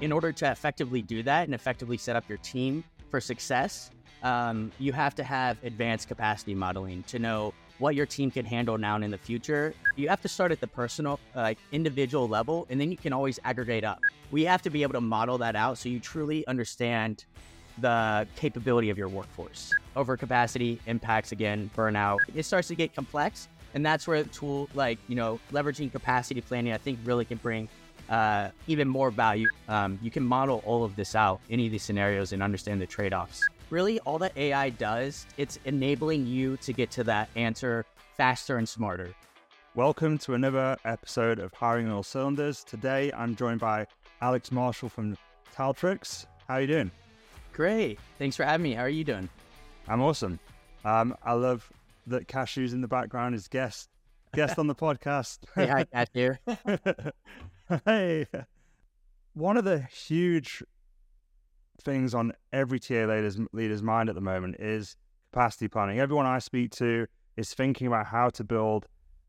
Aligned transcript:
in 0.00 0.12
order 0.12 0.32
to 0.32 0.50
effectively 0.50 1.02
do 1.02 1.22
that 1.22 1.44
and 1.44 1.54
effectively 1.54 1.96
set 1.96 2.16
up 2.16 2.28
your 2.28 2.38
team 2.38 2.84
for 3.10 3.20
success, 3.20 3.90
um, 4.22 4.70
you 4.78 4.92
have 4.92 5.14
to 5.14 5.24
have 5.24 5.62
advanced 5.64 6.08
capacity 6.08 6.54
modeling 6.54 7.02
to 7.04 7.18
know 7.18 7.54
what 7.78 7.94
your 7.94 8.06
team 8.06 8.30
can 8.30 8.44
handle 8.44 8.76
now 8.76 8.94
and 8.94 9.04
in 9.04 9.10
the 9.10 9.18
future. 9.18 9.74
You 9.96 10.08
have 10.08 10.20
to 10.22 10.28
start 10.28 10.52
at 10.52 10.60
the 10.60 10.66
personal, 10.66 11.18
like 11.34 11.56
uh, 11.56 11.60
individual 11.72 12.28
level, 12.28 12.66
and 12.68 12.80
then 12.80 12.90
you 12.90 12.96
can 12.96 13.12
always 13.12 13.38
aggregate 13.44 13.84
up. 13.84 14.00
We 14.30 14.44
have 14.44 14.62
to 14.62 14.70
be 14.70 14.82
able 14.82 14.92
to 14.94 15.00
model 15.00 15.38
that 15.38 15.56
out 15.56 15.78
so 15.78 15.88
you 15.88 15.98
truly 15.98 16.46
understand 16.46 17.24
the 17.78 18.26
capability 18.36 18.90
of 18.90 18.98
your 18.98 19.08
workforce. 19.08 19.72
Overcapacity 19.96 20.78
impacts 20.86 21.32
again 21.32 21.70
burnout. 21.74 22.18
It 22.34 22.42
starts 22.44 22.68
to 22.68 22.74
get 22.74 22.94
complex, 22.94 23.48
and 23.72 23.84
that's 23.84 24.06
where 24.06 24.22
the 24.22 24.28
tool 24.28 24.68
like 24.74 24.98
you 25.08 25.16
know 25.16 25.40
leveraging 25.50 25.90
capacity 25.90 26.42
planning, 26.42 26.74
I 26.74 26.78
think, 26.78 26.98
really 27.04 27.24
can 27.24 27.38
bring 27.38 27.68
uh, 28.10 28.50
even 28.66 28.88
more 28.88 29.10
value. 29.10 29.48
Um, 29.68 29.98
you 30.02 30.10
can 30.10 30.24
model 30.24 30.62
all 30.66 30.84
of 30.84 30.96
this 30.96 31.14
out, 31.14 31.40
any 31.48 31.66
of 31.66 31.72
these 31.72 31.82
scenarios, 31.82 32.32
and 32.32 32.42
understand 32.42 32.80
the 32.80 32.86
trade 32.86 33.14
offs. 33.14 33.42
Really, 33.70 34.00
all 34.00 34.18
that 34.18 34.36
AI 34.36 34.70
does, 34.70 35.26
it's 35.38 35.58
enabling 35.64 36.26
you 36.26 36.56
to 36.58 36.72
get 36.72 36.90
to 36.92 37.04
that 37.04 37.28
answer 37.36 37.86
faster 38.16 38.58
and 38.58 38.68
smarter. 38.68 39.14
Welcome 39.76 40.18
to 40.18 40.34
another 40.34 40.76
episode 40.84 41.38
of 41.38 41.54
Hiring 41.54 41.90
All 41.90 42.02
Cylinders. 42.02 42.64
Today, 42.64 43.12
I'm 43.16 43.36
joined 43.36 43.60
by 43.60 43.86
Alex 44.20 44.50
Marshall 44.50 44.88
from 44.88 45.16
Taltrix. 45.54 46.26
How 46.48 46.54
are 46.54 46.60
you 46.62 46.66
doing? 46.66 46.90
Great. 47.52 48.00
Thanks 48.18 48.34
for 48.34 48.44
having 48.44 48.64
me. 48.64 48.74
How 48.74 48.82
are 48.82 48.88
you 48.88 49.04
doing? 49.04 49.28
I'm 49.86 50.02
awesome. 50.02 50.40
Um, 50.84 51.16
I 51.22 51.34
love 51.34 51.70
that 52.08 52.26
Cashews 52.26 52.72
in 52.72 52.80
the 52.80 52.88
background 52.88 53.36
is 53.36 53.46
guest 53.46 53.88
guest 54.34 54.58
on 54.58 54.66
the 54.66 54.74
podcast. 54.74 55.38
hey, 55.54 55.66
hi, 55.66 55.84
Cashew. 55.84 56.34
hey, 57.84 58.26
one 59.34 59.56
of 59.56 59.64
the 59.64 59.80
huge 59.80 60.62
things 61.82 62.14
on 62.14 62.32
every 62.52 62.80
TA 62.80 63.04
leader's, 63.06 63.38
leader's 63.52 63.82
mind 63.82 64.08
at 64.08 64.14
the 64.14 64.20
moment 64.20 64.56
is 64.58 64.96
capacity 65.32 65.68
planning. 65.68 66.00
Everyone 66.00 66.26
I 66.26 66.40
speak 66.40 66.72
to 66.72 67.06
is 67.36 67.54
thinking 67.54 67.86
about 67.86 68.06
how 68.06 68.30
to 68.30 68.44
build 68.44 68.86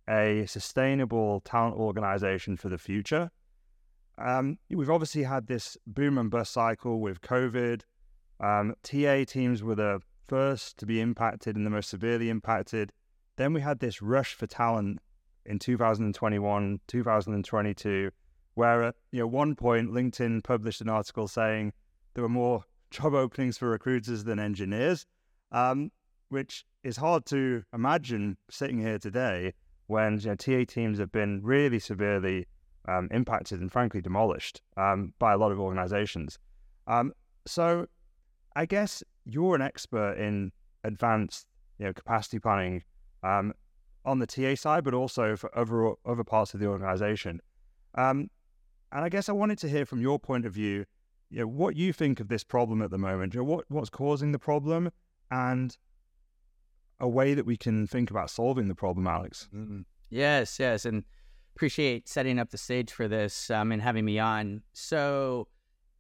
a 0.10 0.46
sustainable 0.48 1.42
talent 1.42 1.76
organization 1.76 2.58
for 2.58 2.70
the 2.70 2.78
future. 2.78 3.30
Um, 4.18 4.58
we've 4.70 4.90
obviously 4.90 5.24
had 5.24 5.48
this 5.48 5.78
boom 5.86 6.18
and 6.18 6.30
bust 6.32 6.52
cycle 6.52 7.00
with 7.00 7.22
COVID. 7.22 7.82
Um, 8.40 8.74
TA 8.84 9.24
teams 9.26 9.62
were 9.62 9.76
the 9.76 10.02
first 10.28 10.78
to 10.78 10.86
be 10.86 11.00
impacted 11.00 11.56
and 11.56 11.66
the 11.66 11.70
most 11.70 11.90
severely 11.90 12.30
impacted. 12.30 12.92
Then 13.38 13.54
we 13.54 13.62
had 13.62 13.80
this 13.80 14.02
rush 14.02 14.34
for 14.34 14.48
talent 14.48 15.00
in 15.46 15.60
2021, 15.60 16.80
2022, 16.88 18.12
where 18.56 18.84
at 18.84 18.96
you 19.12 19.20
know 19.20 19.28
one 19.28 19.56
point 19.56 19.92
LinkedIn 19.92 20.44
published 20.44 20.82
an 20.82 20.90
article 20.90 21.28
saying 21.28 21.74
there 22.14 22.24
were 22.24 22.30
more 22.30 22.64
job 22.92 23.14
openings 23.14 23.58
for 23.58 23.70
recruiters 23.70 24.24
than 24.24 24.40
engineers, 24.40 25.06
um, 25.52 25.92
which 26.30 26.66
is 26.84 26.98
hard 26.98 27.26
to 27.26 27.64
imagine 27.74 28.38
sitting 28.50 28.80
here 28.80 29.00
today 29.00 29.54
when 29.88 30.20
you 30.20 30.28
know, 30.28 30.36
TA 30.36 30.64
teams 30.66 31.00
have 31.00 31.12
been 31.12 31.42
really 31.44 31.80
severely 31.80 32.48
um, 32.88 33.08
impacted 33.12 33.62
and 33.62 33.72
frankly 33.72 34.02
demolished 34.02 34.62
um, 34.78 35.14
by 35.20 35.34
a 35.34 35.38
lot 35.38 35.52
of 35.52 35.60
organizations. 35.60 36.40
Um, 36.88 37.14
so 37.46 37.86
I 38.56 38.66
guess 38.66 39.04
you're 39.26 39.56
an 39.56 39.62
expert 39.62 40.14
in 40.18 40.52
advanced 40.84 41.48
you 41.78 41.86
know, 41.86 41.94
capacity 41.94 42.40
planning 42.40 42.84
um, 43.24 43.54
on 44.06 44.20
the 44.20 44.28
TA 44.28 44.56
side, 44.56 44.84
but 44.84 44.94
also 44.94 45.36
for 45.36 45.56
other 45.58 45.94
other 46.06 46.24
parts 46.24 46.54
of 46.54 46.60
the 46.60 46.68
organization. 46.68 47.40
Um, 47.96 48.30
and 48.92 49.04
I 49.04 49.10
guess 49.10 49.30
I 49.30 49.34
wanted 49.34 49.58
to 49.60 49.70
hear 49.70 49.86
from 49.86 50.02
your 50.02 50.20
point 50.20 50.46
of 50.46 50.54
view, 50.54 50.86
you 51.30 51.40
know, 51.40 51.48
what 51.48 51.76
you 51.76 51.94
think 51.94 52.20
of 52.20 52.28
this 52.28 52.44
problem 52.44 52.82
at 52.82 52.92
the 52.92 52.98
moment. 52.98 53.34
You 53.34 53.40
know, 53.40 53.46
what 53.46 53.66
what's 53.70 53.90
causing 53.90 54.32
the 54.32 54.40
problem, 54.40 54.92
and 55.30 55.78
a 57.00 57.08
way 57.08 57.34
that 57.34 57.46
we 57.46 57.58
can 57.58 57.88
think 57.88 58.12
about 58.12 58.30
solving 58.30 58.68
the 58.68 58.76
problem, 58.76 59.08
Alex. 59.08 59.50
Mm-hmm. 59.56 59.82
Yes, 60.10 60.60
yes, 60.60 60.86
and 60.86 61.04
appreciate 61.56 62.08
setting 62.08 62.38
up 62.38 62.50
the 62.52 62.58
stage 62.58 62.92
for 62.92 63.08
this 63.08 63.50
um, 63.50 63.72
and 63.72 63.82
having 63.82 64.06
me 64.06 64.20
on. 64.20 64.62
So, 64.74 65.48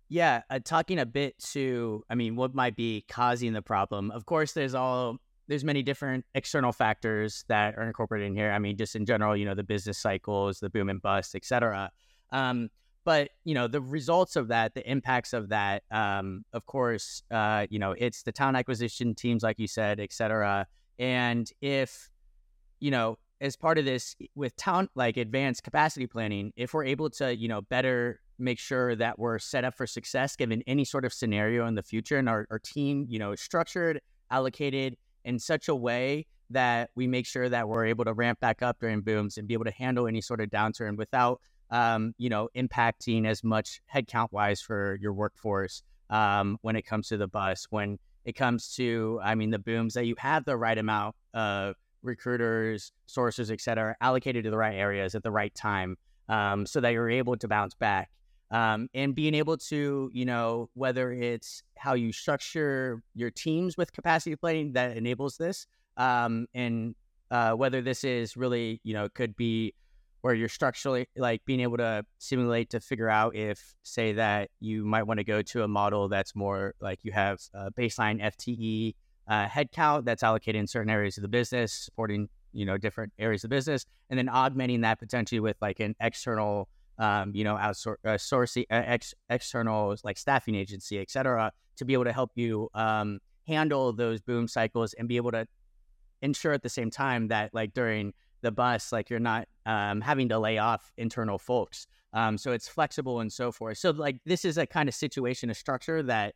yeah, 0.09 0.41
uh, 0.49 0.59
talking 0.63 0.99
a 0.99 1.05
bit 1.05 1.37
to, 1.51 2.03
I 2.09 2.15
mean, 2.15 2.35
what 2.35 2.53
might 2.53 2.75
be 2.75 3.05
causing 3.09 3.53
the 3.53 3.61
problem. 3.61 4.11
Of 4.11 4.25
course, 4.25 4.51
there's 4.51 4.75
all 4.75 5.17
there's 5.47 5.63
many 5.63 5.81
different 5.81 6.25
external 6.35 6.71
factors 6.71 7.43
that 7.47 7.77
are 7.77 7.83
incorporated 7.83 8.27
in 8.27 8.35
here. 8.35 8.51
I 8.51 8.59
mean, 8.59 8.77
just 8.77 8.95
in 8.95 9.05
general, 9.05 9.35
you 9.35 9.45
know, 9.45 9.55
the 9.55 9.63
business 9.63 9.97
cycles, 9.97 10.59
the 10.59 10.69
boom 10.69 10.89
and 10.89 11.01
bust, 11.01 11.35
et 11.35 11.45
cetera. 11.45 11.91
Um, 12.31 12.69
but 13.03 13.29
you 13.43 13.53
know 13.53 13.67
the 13.67 13.81
results 13.81 14.35
of 14.35 14.47
that 14.49 14.73
the 14.73 14.89
impacts 14.89 15.33
of 15.33 15.49
that 15.49 15.83
um, 15.91 16.43
of 16.53 16.65
course 16.65 17.23
uh, 17.31 17.65
you 17.69 17.79
know 17.79 17.93
it's 17.97 18.23
the 18.23 18.31
talent 18.31 18.57
acquisition 18.57 19.15
teams 19.15 19.43
like 19.43 19.59
you 19.59 19.67
said 19.67 19.99
et 19.99 20.11
cetera. 20.13 20.67
And 20.99 21.49
if 21.61 22.09
you 22.79 22.91
know 22.91 23.17
as 23.39 23.55
part 23.55 23.77
of 23.77 23.85
this 23.85 24.15
with 24.35 24.55
town 24.55 24.87
like 24.95 25.17
advanced 25.17 25.63
capacity 25.63 26.05
planning 26.05 26.53
if 26.55 26.73
we're 26.73 26.85
able 26.85 27.09
to 27.09 27.35
you 27.35 27.47
know 27.47 27.61
better 27.61 28.19
make 28.37 28.59
sure 28.59 28.95
that 28.95 29.17
we're 29.19 29.39
set 29.39 29.63
up 29.63 29.75
for 29.75 29.87
success 29.87 30.35
given 30.35 30.63
any 30.67 30.85
sort 30.85 31.05
of 31.05 31.13
scenario 31.13 31.65
in 31.67 31.75
the 31.75 31.83
future 31.83 32.17
and 32.17 32.29
our, 32.29 32.47
our 32.51 32.59
team 32.59 33.05
you 33.09 33.17
know 33.19 33.35
structured 33.35 33.99
allocated 34.29 34.95
in 35.25 35.39
such 35.39 35.67
a 35.67 35.75
way 35.75 36.25
that 36.49 36.89
we 36.95 37.07
make 37.07 37.25
sure 37.25 37.49
that 37.49 37.67
we're 37.67 37.85
able 37.85 38.03
to 38.05 38.13
ramp 38.13 38.39
back 38.39 38.61
up 38.61 38.79
during 38.79 39.01
booms 39.01 39.37
and 39.37 39.47
be 39.47 39.53
able 39.53 39.65
to 39.65 39.71
handle 39.71 40.07
any 40.07 40.21
sort 40.21 40.41
of 40.41 40.49
downturn 40.49 40.97
without 40.97 41.39
um, 41.71 42.13
you 42.17 42.29
know, 42.29 42.49
impacting 42.55 43.25
as 43.25 43.43
much 43.43 43.81
headcount 43.93 44.31
wise 44.31 44.61
for 44.61 44.97
your 45.01 45.13
workforce 45.13 45.83
um, 46.09 46.57
when 46.61 46.75
it 46.75 46.85
comes 46.85 47.07
to 47.07 47.17
the 47.17 47.27
bus. 47.27 47.65
When 47.69 47.97
it 48.25 48.35
comes 48.35 48.75
to, 48.75 49.19
I 49.23 49.35
mean, 49.35 49.49
the 49.49 49.59
booms 49.59 49.93
that 49.95 50.05
you 50.05 50.15
have 50.17 50.45
the 50.45 50.57
right 50.57 50.77
amount 50.77 51.15
of 51.33 51.75
recruiters, 52.03 52.91
sources, 53.05 53.49
et 53.51 53.61
cetera, 53.61 53.95
allocated 54.01 54.43
to 54.43 54.51
the 54.51 54.57
right 54.57 54.75
areas 54.75 55.15
at 55.15 55.23
the 55.23 55.31
right 55.31 55.53
time 55.55 55.97
um, 56.29 56.65
so 56.65 56.81
that 56.81 56.89
you're 56.89 57.09
able 57.09 57.35
to 57.37 57.47
bounce 57.47 57.73
back. 57.73 58.09
Um, 58.51 58.89
and 58.93 59.15
being 59.15 59.33
able 59.33 59.55
to, 59.57 60.11
you 60.13 60.25
know, 60.25 60.69
whether 60.73 61.13
it's 61.13 61.63
how 61.77 61.93
you 61.93 62.11
structure 62.11 63.01
your 63.15 63.31
teams 63.31 63.77
with 63.77 63.93
capacity 63.93 64.35
planning 64.35 64.73
that 64.73 64.97
enables 64.97 65.37
this, 65.37 65.67
um, 65.95 66.47
and 66.53 66.93
uh, 67.29 67.53
whether 67.53 67.81
this 67.81 68.03
is 68.03 68.35
really, 68.35 68.81
you 68.83 68.93
know, 68.93 69.07
could 69.07 69.37
be 69.37 69.73
where 70.21 70.33
you're 70.33 70.49
structurally 70.49 71.07
like 71.17 71.43
being 71.45 71.61
able 71.61 71.77
to 71.77 72.05
simulate 72.19 72.69
to 72.69 72.79
figure 72.79 73.09
out 73.09 73.35
if 73.35 73.75
say 73.83 74.13
that 74.13 74.49
you 74.59 74.85
might 74.85 75.03
want 75.03 75.19
to 75.19 75.23
go 75.23 75.41
to 75.41 75.63
a 75.63 75.67
model 75.67 76.07
that's 76.07 76.35
more 76.35 76.75
like 76.79 76.99
you 77.03 77.11
have 77.11 77.39
a 77.53 77.71
baseline 77.71 78.21
FTE 78.21 78.93
uh, 79.27 79.47
headcount 79.47 80.05
that's 80.05 80.23
allocated 80.23 80.59
in 80.59 80.67
certain 80.67 80.89
areas 80.89 81.17
of 81.17 81.21
the 81.21 81.27
business, 81.27 81.73
supporting 81.73 82.29
you 82.53 82.65
know 82.65 82.77
different 82.77 83.11
areas 83.17 83.43
of 83.43 83.49
business, 83.49 83.85
and 84.09 84.17
then 84.17 84.29
augmenting 84.29 84.81
that 84.81 84.99
potentially 84.99 85.39
with 85.39 85.57
like 85.61 85.79
an 85.79 85.95
external 85.99 86.67
um, 86.99 87.31
you 87.33 87.43
know 87.43 87.55
outsource 87.55 87.95
uh, 88.05 88.09
sourcing 88.11 88.65
uh, 88.69 88.83
ex- 88.85 89.13
external 89.29 89.95
like 90.03 90.17
staffing 90.17 90.55
agency, 90.55 90.99
et 90.99 91.09
cetera, 91.09 91.51
to 91.77 91.85
be 91.85 91.93
able 91.93 92.03
to 92.03 92.13
help 92.13 92.31
you 92.35 92.69
um, 92.73 93.19
handle 93.47 93.91
those 93.93 94.21
boom 94.21 94.47
cycles 94.47 94.93
and 94.93 95.07
be 95.07 95.17
able 95.17 95.31
to 95.31 95.47
ensure 96.21 96.53
at 96.53 96.61
the 96.61 96.69
same 96.69 96.91
time 96.91 97.27
that 97.29 97.53
like 97.53 97.73
during 97.73 98.13
the 98.41 98.51
bus, 98.51 98.91
like 98.91 99.09
you're 99.09 99.19
not 99.19 99.47
um, 99.65 100.01
having 100.01 100.29
to 100.29 100.39
lay 100.39 100.57
off 100.57 100.91
internal 100.97 101.37
folks. 101.37 101.87
Um, 102.13 102.37
so 102.37 102.51
it's 102.51 102.67
flexible 102.67 103.19
and 103.21 103.31
so 103.31 103.51
forth. 103.51 103.77
So 103.77 103.91
like 103.91 104.17
this 104.25 104.43
is 104.43 104.57
a 104.57 104.65
kind 104.65 104.89
of 104.89 104.95
situation, 104.95 105.49
a 105.49 105.53
structure 105.53 106.03
that 106.03 106.35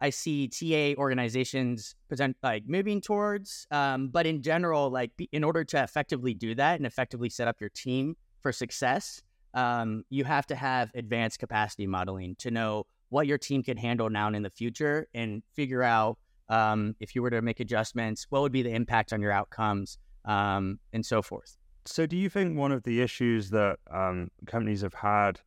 I 0.00 0.10
see 0.10 0.48
TA 0.48 1.00
organizations 1.00 1.94
present 2.08 2.36
like 2.42 2.64
moving 2.66 3.00
towards. 3.00 3.66
Um, 3.70 4.08
but 4.08 4.26
in 4.26 4.42
general, 4.42 4.90
like 4.90 5.12
in 5.32 5.42
order 5.42 5.64
to 5.64 5.82
effectively 5.82 6.34
do 6.34 6.54
that 6.54 6.76
and 6.76 6.86
effectively 6.86 7.30
set 7.30 7.48
up 7.48 7.60
your 7.60 7.70
team 7.70 8.16
for 8.40 8.52
success, 8.52 9.22
um, 9.54 10.04
you 10.10 10.24
have 10.24 10.46
to 10.48 10.54
have 10.54 10.90
advanced 10.94 11.38
capacity 11.38 11.86
modeling 11.86 12.36
to 12.36 12.50
know 12.50 12.84
what 13.08 13.26
your 13.26 13.38
team 13.38 13.62
can 13.62 13.76
handle 13.76 14.10
now 14.10 14.26
and 14.26 14.36
in 14.36 14.42
the 14.42 14.50
future 14.50 15.06
and 15.14 15.42
figure 15.54 15.82
out 15.82 16.18
um, 16.48 16.94
if 17.00 17.14
you 17.14 17.22
were 17.22 17.30
to 17.30 17.42
make 17.42 17.60
adjustments, 17.60 18.26
what 18.28 18.42
would 18.42 18.52
be 18.52 18.62
the 18.62 18.70
impact 18.70 19.12
on 19.12 19.20
your 19.20 19.32
outcomes 19.32 19.98
um, 20.26 20.78
and 20.92 21.04
so 21.04 21.22
forth. 21.22 21.56
So, 21.84 22.04
do 22.04 22.16
you 22.16 22.28
think 22.28 22.58
one 22.58 22.72
of 22.72 22.82
the 22.82 23.00
issues 23.00 23.50
that 23.50 23.78
um, 23.90 24.28
companies 24.46 24.82
have 24.82 24.94
had 24.94 25.40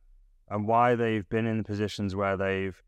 and 0.48 0.66
why 0.66 0.94
they've 0.94 1.28
been 1.28 1.46
in 1.46 1.58
the 1.58 1.64
positions 1.64 2.16
where 2.16 2.36
they've 2.36 2.82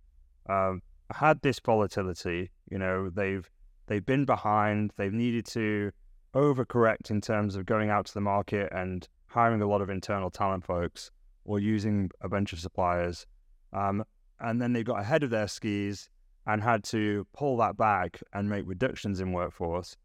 um, 0.48 0.82
had 1.14 1.40
this 1.42 1.60
volatility, 1.60 2.50
you 2.70 2.78
know, 2.78 3.10
they've 3.10 3.48
they've 3.86 4.04
been 4.04 4.24
behind, 4.24 4.92
they've 4.96 5.12
needed 5.12 5.46
to 5.46 5.92
overcorrect 6.34 7.10
in 7.10 7.20
terms 7.20 7.56
of 7.56 7.66
going 7.66 7.90
out 7.90 8.06
to 8.06 8.14
the 8.14 8.20
market 8.20 8.72
and 8.72 9.06
hiring 9.26 9.60
a 9.60 9.66
lot 9.66 9.82
of 9.82 9.90
internal 9.90 10.30
talent 10.30 10.64
folks 10.64 11.10
or 11.44 11.58
using 11.58 12.10
a 12.22 12.28
bunch 12.28 12.52
of 12.54 12.60
suppliers, 12.60 13.26
um, 13.74 14.02
and 14.40 14.62
then 14.62 14.72
they 14.72 14.82
got 14.82 15.00
ahead 15.00 15.22
of 15.22 15.30
their 15.30 15.48
skis 15.48 16.08
and 16.46 16.62
had 16.62 16.82
to 16.82 17.26
pull 17.34 17.56
that 17.58 17.76
back 17.76 18.20
and 18.32 18.48
make 18.48 18.64
reductions 18.66 19.20
in 19.20 19.32
workforce 19.32 19.96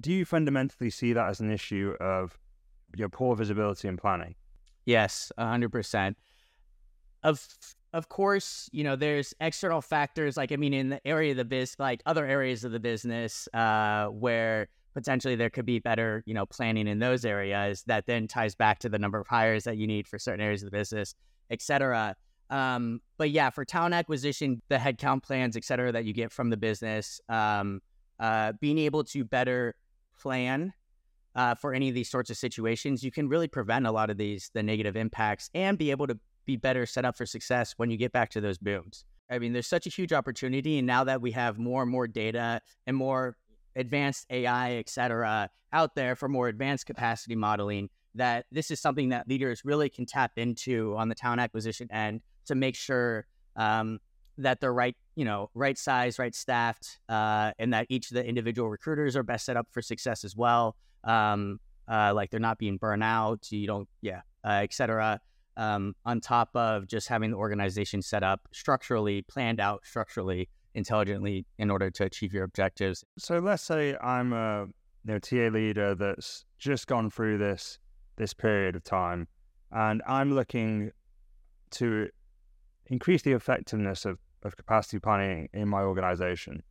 do 0.00 0.12
you 0.12 0.24
fundamentally 0.24 0.90
see 0.90 1.12
that 1.12 1.28
as 1.28 1.40
an 1.40 1.50
issue 1.50 1.94
of 2.00 2.38
your 2.96 3.08
poor 3.08 3.36
visibility 3.36 3.88
and 3.88 3.98
planning? 3.98 4.34
Yes, 4.84 5.30
hundred 5.38 5.70
percent. 5.70 6.16
Of 7.22 7.46
of 7.92 8.08
course, 8.08 8.68
you 8.72 8.84
know, 8.84 8.96
there's 8.96 9.34
external 9.40 9.80
factors 9.80 10.36
like 10.36 10.52
I 10.52 10.56
mean, 10.56 10.74
in 10.74 10.90
the 10.90 11.06
area 11.06 11.32
of 11.32 11.36
the 11.36 11.44
biz, 11.44 11.76
like 11.78 12.02
other 12.06 12.26
areas 12.26 12.64
of 12.64 12.72
the 12.72 12.80
business, 12.80 13.48
uh, 13.54 14.06
where 14.06 14.68
potentially 14.94 15.36
there 15.36 15.50
could 15.50 15.66
be 15.66 15.78
better, 15.78 16.22
you 16.26 16.34
know, 16.34 16.46
planning 16.46 16.88
in 16.88 16.98
those 16.98 17.24
areas 17.24 17.82
that 17.86 18.06
then 18.06 18.26
ties 18.26 18.54
back 18.54 18.78
to 18.80 18.88
the 18.88 18.98
number 18.98 19.18
of 19.18 19.26
hires 19.26 19.64
that 19.64 19.76
you 19.76 19.86
need 19.86 20.08
for 20.08 20.18
certain 20.18 20.40
areas 20.40 20.62
of 20.62 20.70
the 20.70 20.76
business, 20.76 21.14
et 21.50 21.62
cetera. 21.62 22.16
Um, 22.50 23.00
but 23.18 23.30
yeah, 23.30 23.50
for 23.50 23.64
talent 23.64 23.94
acquisition, 23.94 24.62
the 24.68 24.76
headcount 24.76 25.22
plans, 25.22 25.56
et 25.56 25.64
cetera, 25.64 25.92
that 25.92 26.04
you 26.04 26.12
get 26.12 26.32
from 26.32 26.50
the 26.50 26.56
business, 26.56 27.20
um, 27.28 27.80
uh, 28.18 28.52
being 28.60 28.78
able 28.78 29.04
to 29.04 29.24
better 29.24 29.74
plan 30.18 30.72
uh, 31.34 31.54
for 31.54 31.72
any 31.72 31.88
of 31.88 31.94
these 31.94 32.10
sorts 32.10 32.30
of 32.30 32.36
situations, 32.36 33.02
you 33.02 33.10
can 33.10 33.28
really 33.28 33.48
prevent 33.48 33.86
a 33.86 33.92
lot 33.92 34.10
of 34.10 34.16
these 34.16 34.50
the 34.54 34.62
negative 34.62 34.96
impacts 34.96 35.50
and 35.54 35.78
be 35.78 35.90
able 35.90 36.06
to 36.06 36.18
be 36.46 36.56
better 36.56 36.86
set 36.86 37.04
up 37.04 37.16
for 37.16 37.26
success 37.26 37.74
when 37.76 37.90
you 37.90 37.96
get 37.96 38.12
back 38.12 38.30
to 38.30 38.40
those 38.40 38.58
booms. 38.58 39.04
I 39.30 39.38
mean, 39.38 39.52
there's 39.52 39.66
such 39.66 39.86
a 39.86 39.90
huge 39.90 40.12
opportunity, 40.12 40.78
and 40.78 40.86
now 40.86 41.04
that 41.04 41.20
we 41.20 41.30
have 41.32 41.58
more 41.58 41.82
and 41.82 41.90
more 41.90 42.08
data 42.08 42.62
and 42.86 42.96
more 42.96 43.36
advanced 43.76 44.26
AI, 44.30 44.72
et 44.72 44.88
cetera, 44.88 45.50
out 45.72 45.94
there 45.94 46.16
for 46.16 46.28
more 46.28 46.48
advanced 46.48 46.86
capacity 46.86 47.36
modeling, 47.36 47.90
that 48.14 48.46
this 48.50 48.70
is 48.70 48.80
something 48.80 49.10
that 49.10 49.28
leaders 49.28 49.64
really 49.64 49.88
can 49.88 50.06
tap 50.06 50.32
into 50.36 50.96
on 50.96 51.08
the 51.08 51.14
talent 51.14 51.40
acquisition 51.40 51.88
end 51.92 52.22
to 52.46 52.54
make 52.54 52.74
sure 52.74 53.26
um, 53.56 53.98
that 54.38 54.60
they're 54.60 54.72
right, 54.72 54.96
you 55.14 55.24
know, 55.24 55.50
right 55.54 55.76
size, 55.76 56.18
right 56.18 56.34
staffed, 56.34 56.98
uh, 57.08 57.52
and 57.58 57.72
that 57.72 57.86
each 57.88 58.10
of 58.10 58.14
the 58.14 58.24
individual 58.24 58.68
recruiters 58.68 59.16
are 59.16 59.22
best 59.22 59.44
set 59.44 59.56
up 59.56 59.66
for 59.70 59.82
success 59.82 60.24
as 60.24 60.36
well. 60.36 60.76
Um, 61.04 61.60
uh, 61.90 62.12
like 62.14 62.30
they're 62.30 62.40
not 62.40 62.58
being 62.58 62.76
burned 62.76 63.02
out, 63.02 63.50
you 63.50 63.66
don't, 63.66 63.88
yeah, 64.02 64.20
uh, 64.44 64.60
et 64.62 64.72
cetera 64.72 65.20
um, 65.58 65.94
on 66.06 66.20
top 66.20 66.50
of 66.54 66.86
just 66.86 67.08
having 67.08 67.32
the 67.32 67.36
organization 67.36 68.00
set 68.00 68.22
up 68.22 68.48
structurally, 68.52 69.22
planned 69.22 69.60
out 69.60 69.84
structurally, 69.84 70.48
intelligently 70.74 71.44
in 71.58 71.68
order 71.68 71.90
to 71.90 72.04
achieve 72.04 72.32
your 72.32 72.44
objectives. 72.44 73.04
So 73.18 73.40
let's 73.40 73.64
say 73.64 73.96
I'm 73.96 74.32
a 74.32 74.66
you 75.04 75.12
know, 75.12 75.18
TA 75.18 75.48
leader 75.48 75.96
that's 75.96 76.44
just 76.58 76.86
gone 76.86 77.10
through 77.10 77.38
this 77.38 77.78
this 78.16 78.32
period 78.34 78.74
of 78.74 78.82
time, 78.82 79.28
and 79.70 80.02
I'm 80.06 80.34
looking 80.34 80.90
to 81.72 82.08
increase 82.86 83.22
the 83.22 83.32
effectiveness 83.32 84.04
of, 84.04 84.18
of 84.42 84.56
capacity 84.56 84.98
planning 84.98 85.48
in 85.52 85.68
my 85.68 85.82
organization. 85.82 86.62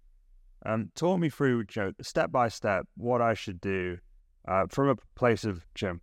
Um, 0.66 0.92
talk 0.96 1.20
me 1.20 1.30
through, 1.30 1.66
you 1.76 1.82
know, 1.82 1.92
step 2.02 2.32
by 2.32 2.48
step, 2.48 2.88
what 2.96 3.22
I 3.22 3.34
should 3.34 3.62
do 3.62 3.98
uh, 4.48 4.66
from 4.70 4.90
a 4.90 4.96
place 5.16 5.44
of 5.44 5.66
you 5.80 5.88
know, 5.88 6.00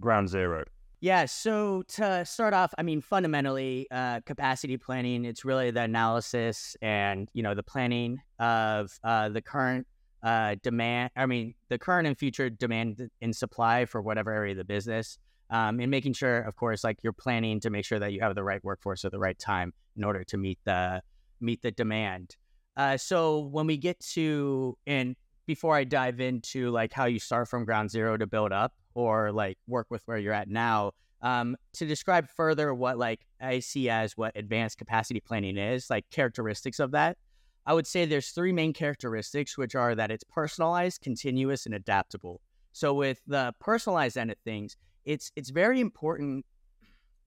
ground 0.00 0.28
zero. 0.28 0.64
Yeah. 1.00 1.26
So 1.26 1.82
to 1.88 2.24
start 2.24 2.54
off, 2.54 2.72
I 2.78 2.82
mean, 2.82 3.00
fundamentally, 3.00 3.86
uh, 3.90 4.20
capacity 4.24 4.76
planning, 4.76 5.24
it's 5.24 5.44
really 5.44 5.70
the 5.70 5.82
analysis 5.82 6.76
and, 6.80 7.28
you 7.34 7.42
know, 7.42 7.54
the 7.54 7.62
planning 7.62 8.18
of 8.38 8.98
uh, 9.04 9.28
the 9.28 9.42
current 9.42 9.86
uh, 10.22 10.56
demand, 10.62 11.10
I 11.14 11.26
mean, 11.26 11.54
the 11.68 11.78
current 11.78 12.06
and 12.06 12.18
future 12.18 12.48
demand 12.48 13.10
and 13.20 13.36
supply 13.36 13.84
for 13.84 14.00
whatever 14.00 14.32
area 14.32 14.52
of 14.52 14.58
the 14.58 14.64
business. 14.64 15.18
Um, 15.50 15.78
and 15.80 15.90
making 15.90 16.14
sure, 16.14 16.40
of 16.40 16.56
course, 16.56 16.82
like 16.82 16.98
you're 17.02 17.12
planning 17.12 17.60
to 17.60 17.70
make 17.70 17.84
sure 17.84 17.98
that 17.98 18.12
you 18.12 18.20
have 18.20 18.34
the 18.34 18.42
right 18.42 18.62
workforce 18.64 19.04
at 19.04 19.12
the 19.12 19.18
right 19.18 19.38
time 19.38 19.72
in 19.96 20.02
order 20.02 20.24
to 20.24 20.36
meet 20.36 20.58
the 20.64 21.02
meet 21.40 21.62
the 21.62 21.70
demand. 21.70 22.36
Uh, 22.76 22.96
so 22.96 23.40
when 23.40 23.66
we 23.66 23.76
get 23.76 24.00
to 24.00 24.76
and 24.86 25.14
before 25.46 25.76
I 25.76 25.84
dive 25.84 26.20
into 26.20 26.70
like 26.70 26.92
how 26.92 27.04
you 27.04 27.20
start 27.20 27.48
from 27.48 27.64
ground 27.64 27.90
zero 27.90 28.16
to 28.16 28.26
build 28.26 28.52
up, 28.52 28.74
or 28.96 29.30
like 29.30 29.58
work 29.68 29.86
with 29.90 30.02
where 30.06 30.18
you're 30.18 30.32
at 30.32 30.48
now. 30.48 30.92
Um, 31.22 31.56
to 31.74 31.86
describe 31.86 32.28
further 32.28 32.74
what 32.74 32.98
like 32.98 33.26
I 33.40 33.60
see 33.60 33.88
as 33.88 34.16
what 34.16 34.36
advanced 34.36 34.78
capacity 34.78 35.20
planning 35.20 35.56
is, 35.56 35.88
like 35.90 36.08
characteristics 36.10 36.80
of 36.80 36.90
that, 36.92 37.18
I 37.66 37.74
would 37.74 37.86
say 37.86 38.04
there's 38.04 38.30
three 38.30 38.52
main 38.52 38.72
characteristics, 38.72 39.58
which 39.58 39.74
are 39.74 39.94
that 39.94 40.10
it's 40.10 40.24
personalized, 40.24 41.02
continuous, 41.02 41.66
and 41.66 41.74
adaptable. 41.74 42.40
So 42.72 42.94
with 42.94 43.20
the 43.26 43.54
personalized 43.60 44.16
end 44.16 44.30
of 44.30 44.38
things, 44.44 44.76
it's 45.06 45.32
it's 45.36 45.50
very 45.50 45.80
important 45.80 46.44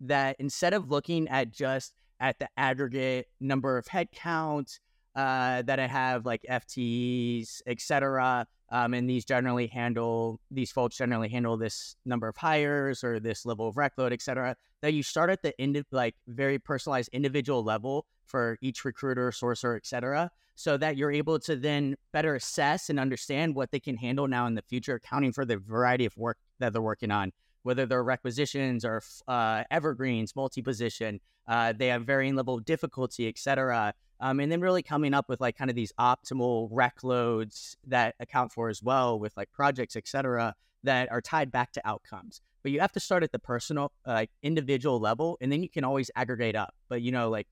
that 0.02 0.36
instead 0.40 0.74
of 0.74 0.92
looking 0.92 1.28
at 1.30 1.52
just 1.52 1.94
at 2.20 2.38
the 2.40 2.50
aggregate 2.58 3.28
number 3.40 3.78
of 3.78 3.86
headcounts 3.86 4.80
uh, 5.16 5.62
that 5.64 5.80
I 5.80 5.88
have, 5.88 6.26
like 6.26 6.46
FTEs, 6.50 7.62
et 7.66 7.82
cetera, 7.82 8.46
um, 8.72 8.94
and 8.94 9.10
these 9.10 9.26
generally 9.26 9.68
handle 9.68 10.40
these 10.52 10.72
folks 10.72 10.98
generally 10.98 11.30
handle 11.30 11.58
this 11.58 11.96
number 12.06 12.28
of 12.28 12.38
hires 12.38 13.04
or 13.04 13.20
this 13.20 13.46
level 13.46 13.68
of 13.68 13.76
workload, 13.76 14.12
et 14.12 14.22
cetera. 14.22 14.56
That 14.82 14.94
you 14.94 15.02
start 15.02 15.30
at 15.30 15.42
the 15.42 15.58
indi- 15.58 15.84
like 15.92 16.16
very 16.28 16.60
personalized 16.60 17.10
individual 17.12 17.64
level 17.64 18.06
for 18.26 18.58
each 18.62 18.86
recruiter, 18.86 19.32
sourcer, 19.32 19.76
et 19.76 19.86
cetera, 19.86 20.30
so 20.56 20.78
that 20.78 20.98
you're 20.98 21.12
able 21.12 21.40
to 21.40 21.56
then 21.56 21.96
better 22.12 22.36
assess 22.36 22.90
and 22.90 23.00
understand 23.00 23.56
what 23.56 23.72
they 23.72 23.80
can 23.80 23.98
handle 23.98 24.28
now 24.28 24.46
in 24.46 24.56
the 24.56 24.62
future, 24.62 24.96
accounting 24.96 25.32
for 25.32 25.46
the 25.46 25.58
variety 25.58 26.06
of 26.06 26.16
work 26.16 26.38
that 26.60 26.74
they're 26.74 26.82
working 26.82 27.12
on, 27.12 27.32
whether 27.70 27.86
they're 27.86 28.04
requisitions 28.04 28.84
or 28.84 29.02
uh, 29.28 29.64
evergreens, 29.72 30.36
multi 30.36 30.62
position. 30.62 31.20
Uh, 31.48 31.72
they 31.72 31.88
have 31.88 32.04
varying 32.04 32.36
level 32.36 32.56
of 32.56 32.66
difficulty, 32.66 33.28
et 33.28 33.38
cetera 33.38 33.94
um, 34.20 34.40
and 34.40 34.52
then 34.52 34.62
really 34.62 34.84
coming 34.84 35.14
up 35.14 35.30
with 35.30 35.40
like 35.40 35.58
kind 35.58 35.70
of 35.70 35.76
these 35.76 35.94
optimal 36.00 36.68
rec 36.72 37.04
loads 37.04 37.78
that 37.88 38.16
account 38.20 38.52
for 38.52 38.70
as 38.70 38.84
well 38.84 39.20
with 39.20 39.36
like 39.38 39.52
projects, 39.52 39.96
et 39.96 40.08
cetera, 40.08 40.56
that 40.84 41.10
are 41.12 41.22
tied 41.22 41.52
back 41.52 41.72
to 41.74 41.82
outcomes. 41.88 42.42
But 42.62 42.74
you 42.74 42.82
have 42.82 42.92
to 42.94 43.00
start 43.00 43.24
at 43.24 43.32
the 43.32 43.40
personal, 43.40 43.94
like 44.06 44.30
individual 44.44 45.00
level, 45.00 45.38
and 45.40 45.52
then 45.52 45.64
you 45.64 45.70
can 45.70 45.86
always 45.86 46.12
aggregate 46.16 46.56
up. 46.56 46.76
But 46.90 47.02
you 47.02 47.12
know, 47.14 47.30
like 47.30 47.48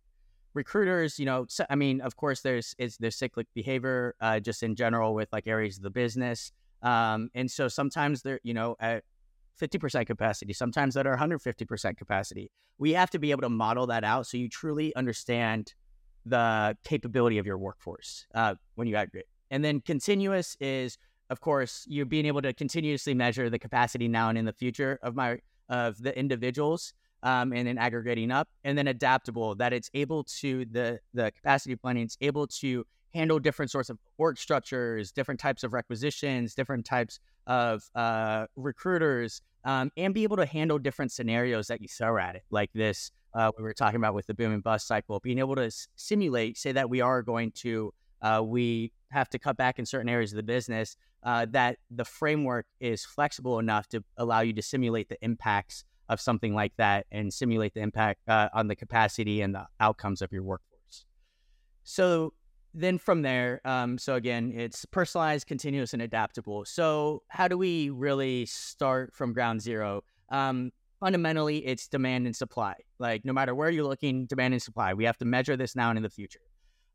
recruiters, 0.54 1.18
you 1.18 1.26
know, 1.26 1.46
so, 1.48 1.66
I 1.70 1.76
mean, 1.76 2.02
of 2.02 2.18
course, 2.18 2.42
there's 2.42 2.76
is 2.78 2.98
there's 2.98 3.16
cyclic 3.16 3.48
behavior 3.54 4.16
uh, 4.20 4.42
just 4.42 4.64
in 4.64 4.76
general 4.76 5.14
with 5.14 5.30
like 5.32 5.48
areas 5.48 5.78
of 5.78 5.84
the 5.84 5.90
business, 5.90 6.52
um, 6.82 7.30
and 7.34 7.50
so 7.50 7.70
sometimes 7.70 8.22
they're 8.24 8.42
you 8.44 8.54
know 8.54 8.76
50% 9.60 10.06
capacity, 10.06 10.54
sometimes 10.54 10.94
that 10.94 11.08
are 11.08 11.18
150% 11.18 11.98
capacity. 11.98 12.52
We 12.78 12.94
have 12.94 13.10
to 13.12 13.20
be 13.20 13.32
able 13.32 13.42
to 13.42 13.50
model 13.50 13.88
that 13.88 14.04
out 14.04 14.28
so 14.28 14.38
you 14.38 14.50
truly 14.50 14.96
understand 14.96 15.74
the 16.26 16.78
capability 16.84 17.38
of 17.38 17.46
your 17.46 17.58
workforce 17.58 18.28
uh, 18.36 18.56
when 18.76 18.88
you 18.88 18.96
aggregate. 18.96 19.28
And 19.50 19.64
then 19.64 19.82
continuous 19.82 20.58
is, 20.60 20.98
of 21.30 21.42
course, 21.42 21.86
you 21.88 22.06
being 22.06 22.26
able 22.26 22.42
to 22.42 22.54
continuously 22.54 23.14
measure 23.14 23.50
the 23.50 23.60
capacity 23.60 24.08
now 24.08 24.30
and 24.30 24.38
in 24.38 24.46
the 24.46 24.54
future 24.54 25.00
of 25.02 25.16
my 25.16 25.40
of 25.70 26.02
the 26.02 26.18
individuals, 26.18 26.94
um, 27.24 27.52
and 27.52 27.68
then 27.68 27.78
aggregating 27.78 28.32
up. 28.32 28.48
And 28.64 28.78
then 28.78 28.88
adaptable, 28.88 29.56
that 29.56 29.74
it's 29.74 29.90
able 29.94 30.24
to 30.40 30.66
the 30.66 31.00
the 31.14 31.32
capacity 31.32 31.76
planning, 31.76 32.04
it's 32.04 32.18
able 32.22 32.48
to 32.48 32.86
handle 33.14 33.40
different 33.40 33.72
sorts 33.72 33.90
of 33.90 33.98
work 34.18 34.38
structures, 34.38 35.12
different 35.12 35.40
types 35.40 35.64
of 35.64 35.74
requisitions, 35.74 36.54
different 36.54 36.86
types 36.86 37.20
of 37.48 37.84
uh, 37.96 38.46
recruiters, 38.56 39.42
um, 39.64 39.92
and 39.98 40.14
be 40.14 40.24
able 40.24 40.38
to 40.38 40.46
handle 40.46 40.78
different 40.78 41.12
scenarios 41.12 41.68
that 41.68 41.82
you 41.82 41.88
throw 41.88 42.18
at 42.18 42.36
it, 42.36 42.44
like 42.52 42.72
this 42.74 43.12
uh, 43.34 43.52
we 43.58 43.64
were 43.64 43.74
talking 43.74 43.98
about 43.98 44.14
with 44.14 44.26
the 44.26 44.34
boom 44.34 44.52
and 44.52 44.64
bust 44.64 44.88
cycle, 44.88 45.20
being 45.20 45.40
able 45.40 45.56
to 45.56 45.66
s- 45.66 45.88
simulate, 45.96 46.58
say 46.58 46.72
that 46.72 46.90
we 46.90 47.02
are 47.02 47.22
going 47.22 47.52
to, 47.52 47.94
uh, 48.22 48.42
we 48.44 48.92
have 49.12 49.30
to 49.30 49.38
cut 49.38 49.56
back 49.58 49.78
in 49.78 49.86
certain 49.86 50.10
areas 50.10 50.32
of 50.32 50.38
the 50.38 50.44
business, 50.44 50.98
uh, 51.24 51.46
that 51.52 51.78
the 51.92 52.06
framework 52.06 52.66
is 52.80 53.06
flexible 53.06 53.60
enough 53.60 53.88
to 53.88 54.04
allow 54.18 54.42
you 54.42 54.54
to 54.54 54.62
simulate 54.62 55.10
the 55.10 55.18
impacts 55.22 55.84
of 56.10 56.20
something 56.20 56.56
like 56.56 56.74
that 56.78 57.06
and 57.12 57.34
simulate 57.34 57.74
the 57.74 57.82
impact 57.82 58.22
uh, 58.28 58.50
on 58.54 58.68
the 58.68 58.76
capacity 58.76 59.42
and 59.42 59.54
the 59.54 59.66
outcomes 59.80 60.22
of 60.22 60.32
your 60.32 60.42
workforce. 60.42 61.06
So 61.84 62.34
then 62.74 62.98
from 62.98 63.22
there, 63.22 63.62
um, 63.66 63.98
so 63.98 64.16
again, 64.16 64.52
it's 64.56 64.86
personalized, 64.86 65.48
continuous, 65.48 65.94
and 65.94 66.02
adaptable. 66.02 66.66
So 66.66 67.24
how 67.30 67.48
do 67.48 67.58
we 67.58 67.90
really 67.90 68.46
start 68.46 69.14
from 69.14 69.34
ground 69.34 69.62
zero? 69.62 70.04
Um, 70.30 70.72
fundamentally 71.00 71.66
it's 71.66 71.88
demand 71.88 72.26
and 72.26 72.36
supply. 72.36 72.76
Like 73.00 73.26
no 73.26 73.34
matter 73.34 73.54
where 73.54 73.70
you're 73.70 73.84
looking, 73.84 74.26
demand 74.26 74.54
and 74.54 74.62
supply. 74.62 74.94
We 74.94 75.06
have 75.06 75.18
to 75.18 75.26
measure 75.26 75.56
this 75.56 75.76
now 75.76 75.90
and 75.90 75.98
in 75.98 76.04
the 76.04 76.10
future. 76.10 76.40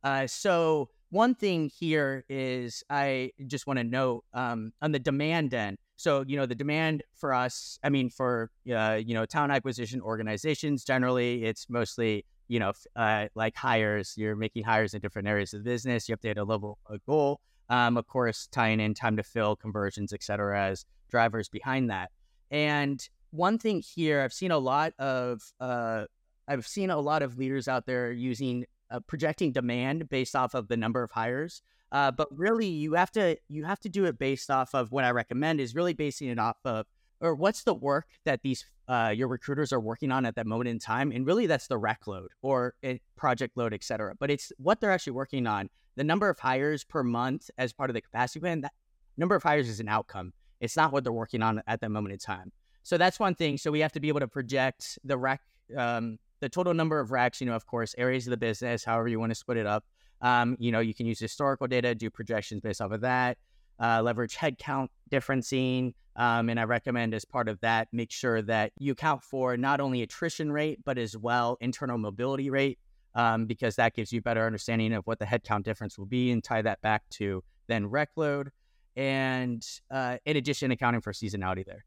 Uh, 0.02 0.26
so 0.26 0.88
one 1.10 1.34
thing 1.34 1.70
here 1.78 2.24
is 2.28 2.82
I 2.90 3.32
just 3.46 3.66
want 3.66 3.78
to 3.78 3.84
note 3.84 4.24
um, 4.34 4.72
on 4.82 4.92
the 4.92 4.98
demand 4.98 5.54
end. 5.54 5.78
So 5.96 6.24
you 6.26 6.36
know 6.36 6.46
the 6.46 6.54
demand 6.54 7.04
for 7.14 7.32
us. 7.32 7.78
I 7.84 7.90
mean 7.90 8.10
for 8.10 8.50
uh, 8.74 8.98
you 9.04 9.14
know 9.14 9.24
talent 9.24 9.52
acquisition 9.52 10.00
organizations 10.00 10.84
generally, 10.84 11.44
it's 11.44 11.68
mostly 11.68 12.24
you 12.52 12.59
know 12.59 12.73
uh, 12.97 13.28
like 13.35 13.56
hires. 13.56 14.12
You're 14.18 14.37
making 14.37 14.64
hires 14.64 14.92
in 14.92 15.00
different 15.00 15.26
areas 15.26 15.54
of 15.54 15.64
the 15.64 15.71
business. 15.71 16.06
You 16.06 16.12
have 16.12 16.21
to 16.21 16.28
hit 16.28 16.37
a 16.37 16.44
level 16.44 16.78
a 16.90 16.99
goal. 16.99 17.40
Um, 17.71 17.97
of 17.97 18.06
course, 18.06 18.47
tying 18.52 18.78
in 18.78 18.92
time 18.92 19.16
to 19.16 19.23
fill, 19.23 19.56
conversions, 19.56 20.12
et 20.12 20.23
cetera, 20.23 20.62
as 20.62 20.85
drivers 21.11 21.49
behind 21.49 21.88
that. 21.88 22.11
And 22.50 23.00
one 23.30 23.56
thing 23.56 23.80
here, 23.80 24.21
I've 24.21 24.35
seen 24.35 24.50
a 24.50 24.59
lot 24.59 24.92
of 24.99 25.40
uh, 25.61 26.04
I've 26.47 26.66
seen 26.66 26.90
a 26.90 27.00
lot 27.00 27.23
of 27.23 27.38
leaders 27.38 27.68
out 27.68 27.87
there 27.87 28.12
using 28.12 28.66
uh, 28.90 29.00
projecting 29.00 29.52
demand 29.52 30.11
based 30.11 30.37
off 30.37 30.52
of 30.52 30.68
the 30.68 30.76
number 30.76 31.02
of 31.02 31.11
hires. 31.11 31.62
Uh, 31.90 32.11
but 32.11 32.28
really, 32.37 32.68
you 32.68 32.92
have 32.92 33.11
to 33.12 33.38
you 33.49 33.64
have 33.64 33.80
to 33.80 33.88
do 33.88 34.04
it 34.04 34.18
based 34.18 34.50
off 34.50 34.75
of 34.75 34.92
what 34.92 35.04
I 35.04 35.11
recommend 35.11 35.59
is 35.59 35.75
really 35.75 35.94
basing 35.94 36.28
it 36.28 36.38
off 36.38 36.59
of 36.66 36.85
or 37.22 37.34
what's 37.34 37.62
the 37.62 37.74
work 37.74 38.06
that 38.24 38.42
these 38.42 38.66
uh, 38.88 39.12
your 39.14 39.28
recruiters 39.28 39.72
are 39.72 39.80
working 39.80 40.10
on 40.10 40.26
at 40.26 40.34
that 40.34 40.46
moment 40.46 40.68
in 40.68 40.78
time, 40.78 41.12
and 41.12 41.26
really 41.26 41.46
that's 41.46 41.68
the 41.68 41.78
rec 41.78 42.06
load 42.06 42.30
or 42.42 42.74
project 43.16 43.56
load, 43.56 43.72
et 43.72 43.84
cetera. 43.84 44.14
But 44.18 44.30
it's 44.30 44.52
what 44.58 44.80
they're 44.80 44.90
actually 44.90 45.12
working 45.14 45.46
on. 45.46 45.70
The 45.96 46.04
number 46.04 46.28
of 46.28 46.38
hires 46.38 46.84
per 46.84 47.02
month 47.02 47.48
as 47.56 47.72
part 47.72 47.90
of 47.90 47.94
the 47.94 48.00
capacity 48.00 48.40
plan. 48.40 48.62
That 48.62 48.72
number 49.16 49.34
of 49.34 49.42
hires 49.42 49.68
is 49.68 49.78
an 49.78 49.88
outcome. 49.88 50.32
It's 50.60 50.76
not 50.76 50.92
what 50.92 51.04
they're 51.04 51.12
working 51.12 51.42
on 51.42 51.62
at 51.66 51.80
that 51.80 51.90
moment 51.90 52.12
in 52.12 52.18
time. 52.18 52.52
So 52.82 52.98
that's 52.98 53.20
one 53.20 53.34
thing. 53.34 53.58
So 53.58 53.70
we 53.70 53.80
have 53.80 53.92
to 53.92 54.00
be 54.00 54.08
able 54.08 54.20
to 54.20 54.28
project 54.28 54.98
the 55.04 55.16
rec, 55.16 55.40
um, 55.76 56.18
the 56.40 56.48
total 56.48 56.74
number 56.74 56.98
of 56.98 57.10
recs 57.10 57.40
You 57.40 57.46
know, 57.46 57.54
of 57.54 57.66
course, 57.66 57.94
areas 57.98 58.26
of 58.26 58.32
the 58.32 58.36
business, 58.36 58.84
however 58.84 59.08
you 59.08 59.20
want 59.20 59.30
to 59.30 59.36
split 59.36 59.58
it 59.58 59.66
up. 59.66 59.84
Um, 60.20 60.56
you 60.58 60.72
know, 60.72 60.80
you 60.80 60.94
can 60.94 61.06
use 61.06 61.18
historical 61.18 61.66
data, 61.66 61.94
do 61.94 62.08
projections 62.08 62.60
based 62.60 62.80
off 62.80 62.92
of 62.92 63.00
that, 63.00 63.38
uh, 63.82 64.00
leverage 64.02 64.36
headcount 64.36 64.88
differencing. 65.10 65.92
Um, 66.14 66.48
and 66.48 66.60
I 66.60 66.64
recommend 66.64 67.14
as 67.14 67.24
part 67.24 67.48
of 67.48 67.60
that, 67.60 67.88
make 67.92 68.10
sure 68.10 68.42
that 68.42 68.72
you 68.78 68.92
account 68.92 69.22
for 69.22 69.56
not 69.56 69.80
only 69.80 70.02
attrition 70.02 70.52
rate, 70.52 70.78
but 70.84 70.98
as 70.98 71.16
well 71.16 71.56
internal 71.60 71.98
mobility 71.98 72.50
rate, 72.50 72.78
um, 73.14 73.46
because 73.46 73.76
that 73.76 73.94
gives 73.94 74.12
you 74.12 74.20
better 74.20 74.46
understanding 74.46 74.92
of 74.92 75.06
what 75.06 75.18
the 75.18 75.24
headcount 75.24 75.64
difference 75.64 75.98
will 75.98 76.06
be 76.06 76.30
and 76.30 76.44
tie 76.44 76.62
that 76.62 76.80
back 76.82 77.02
to 77.10 77.42
then 77.66 77.86
rec 77.86 78.10
load. 78.16 78.50
And 78.94 79.66
uh, 79.90 80.18
in 80.26 80.36
addition, 80.36 80.70
accounting 80.70 81.00
for 81.00 81.12
seasonality 81.12 81.64
there. 81.64 81.84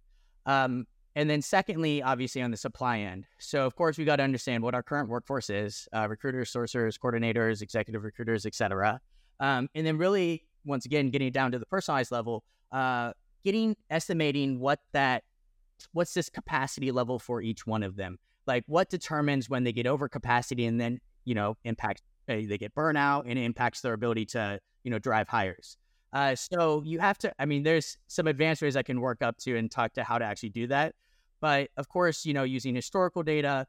Um, 0.47 0.87
and 1.15 1.29
then 1.29 1.41
secondly, 1.41 2.01
obviously 2.01 2.41
on 2.41 2.51
the 2.51 2.57
supply 2.57 2.99
end. 2.99 3.25
So 3.39 3.65
of 3.65 3.75
course 3.75 3.97
we 3.97 4.05
got 4.05 4.17
to 4.17 4.23
understand 4.23 4.63
what 4.63 4.75
our 4.75 4.83
current 4.83 5.07
workforce 5.07 5.49
is: 5.49 5.87
uh, 5.95 6.07
recruiters, 6.09 6.51
sourcers, 6.51 6.99
coordinators, 6.99 7.61
executive 7.61 8.03
recruiters, 8.03 8.45
etc. 8.45 8.99
Um, 9.39 9.69
and 9.75 9.85
then 9.85 9.97
really, 9.97 10.45
once 10.65 10.85
again, 10.85 11.09
getting 11.09 11.31
down 11.31 11.51
to 11.51 11.59
the 11.59 11.65
personalized 11.65 12.11
level, 12.11 12.43
uh, 12.71 13.13
getting 13.43 13.75
estimating 13.89 14.59
what 14.59 14.79
that 14.91 15.23
what's 15.91 16.13
this 16.13 16.29
capacity 16.29 16.91
level 16.91 17.19
for 17.19 17.41
each 17.41 17.67
one 17.67 17.83
of 17.83 17.95
them. 17.95 18.17
Like 18.47 18.63
what 18.67 18.89
determines 18.89 19.49
when 19.49 19.63
they 19.63 19.71
get 19.71 19.87
over 19.87 20.07
capacity 20.07 20.65
and 20.65 20.79
then 20.79 20.99
you 21.23 21.35
know 21.35 21.55
impacts 21.63 22.01
uh, 22.29 22.35
they 22.47 22.57
get 22.57 22.73
burnout 22.75 23.23
and 23.27 23.37
impacts 23.37 23.81
their 23.81 23.93
ability 23.93 24.25
to 24.25 24.59
you 24.83 24.91
know 24.91 24.99
drive 24.99 25.27
hires. 25.27 25.77
Uh, 26.13 26.33
so 26.35 26.81
you 26.85 26.99
have 26.99 27.17
to. 27.17 27.33
I 27.39 27.45
mean, 27.45 27.63
there's 27.63 27.97
some 28.07 28.27
advanced 28.27 28.61
ways 28.61 28.75
I 28.75 28.83
can 28.83 29.01
work 29.01 29.21
up 29.21 29.37
to 29.39 29.57
and 29.57 29.69
talk 29.69 29.93
to 29.93 30.03
how 30.03 30.17
to 30.17 30.25
actually 30.25 30.49
do 30.49 30.67
that. 30.67 30.95
But 31.41 31.69
of 31.75 31.89
course, 31.89 32.25
you 32.25 32.33
know, 32.33 32.43
using 32.43 32.73
historical 32.73 33.21
data 33.21 33.67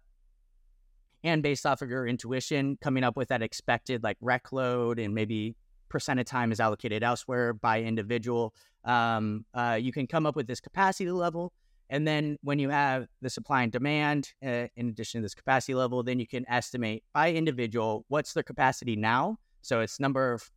and 1.25 1.43
based 1.43 1.67
off 1.67 1.83
of 1.83 1.91
your 1.91 2.07
intuition, 2.07 2.79
coming 2.81 3.03
up 3.03 3.17
with 3.17 3.29
that 3.29 3.43
expected 3.43 4.05
like 4.05 4.17
rec 4.21 4.53
load 4.53 5.01
and 5.01 5.13
maybe 5.13 5.57
percent 5.89 6.21
of 6.21 6.27
time 6.27 6.53
is 6.53 6.61
allocated 6.61 7.03
elsewhere 7.03 7.53
by 7.53 7.83
individual. 7.83 8.55
Um, 8.85 9.45
uh, 9.55 9.79
you 9.81 9.93
can 9.93 10.07
come 10.07 10.27
up 10.27 10.37
with 10.37 10.47
this 10.47 10.61
capacity 10.61 11.11
level. 11.11 11.53
And 11.89 12.07
then 12.07 12.37
when 12.43 12.59
you 12.59 12.69
have 12.71 13.07
the 13.23 13.31
supply 13.31 13.63
and 13.63 13.71
demand, 13.71 14.33
uh, 14.45 14.67
in 14.77 14.89
addition 14.89 15.21
to 15.21 15.23
this 15.23 15.35
capacity 15.35 15.75
level, 15.75 16.03
then 16.03 16.19
you 16.19 16.27
can 16.27 16.45
estimate 16.49 17.05
by 17.13 17.33
individual 17.33 18.05
what's 18.09 18.33
their 18.33 18.43
capacity 18.43 18.97
now. 18.97 19.39
So 19.63 19.81
it's 19.81 20.01
number 20.01 20.33
of 20.33 20.51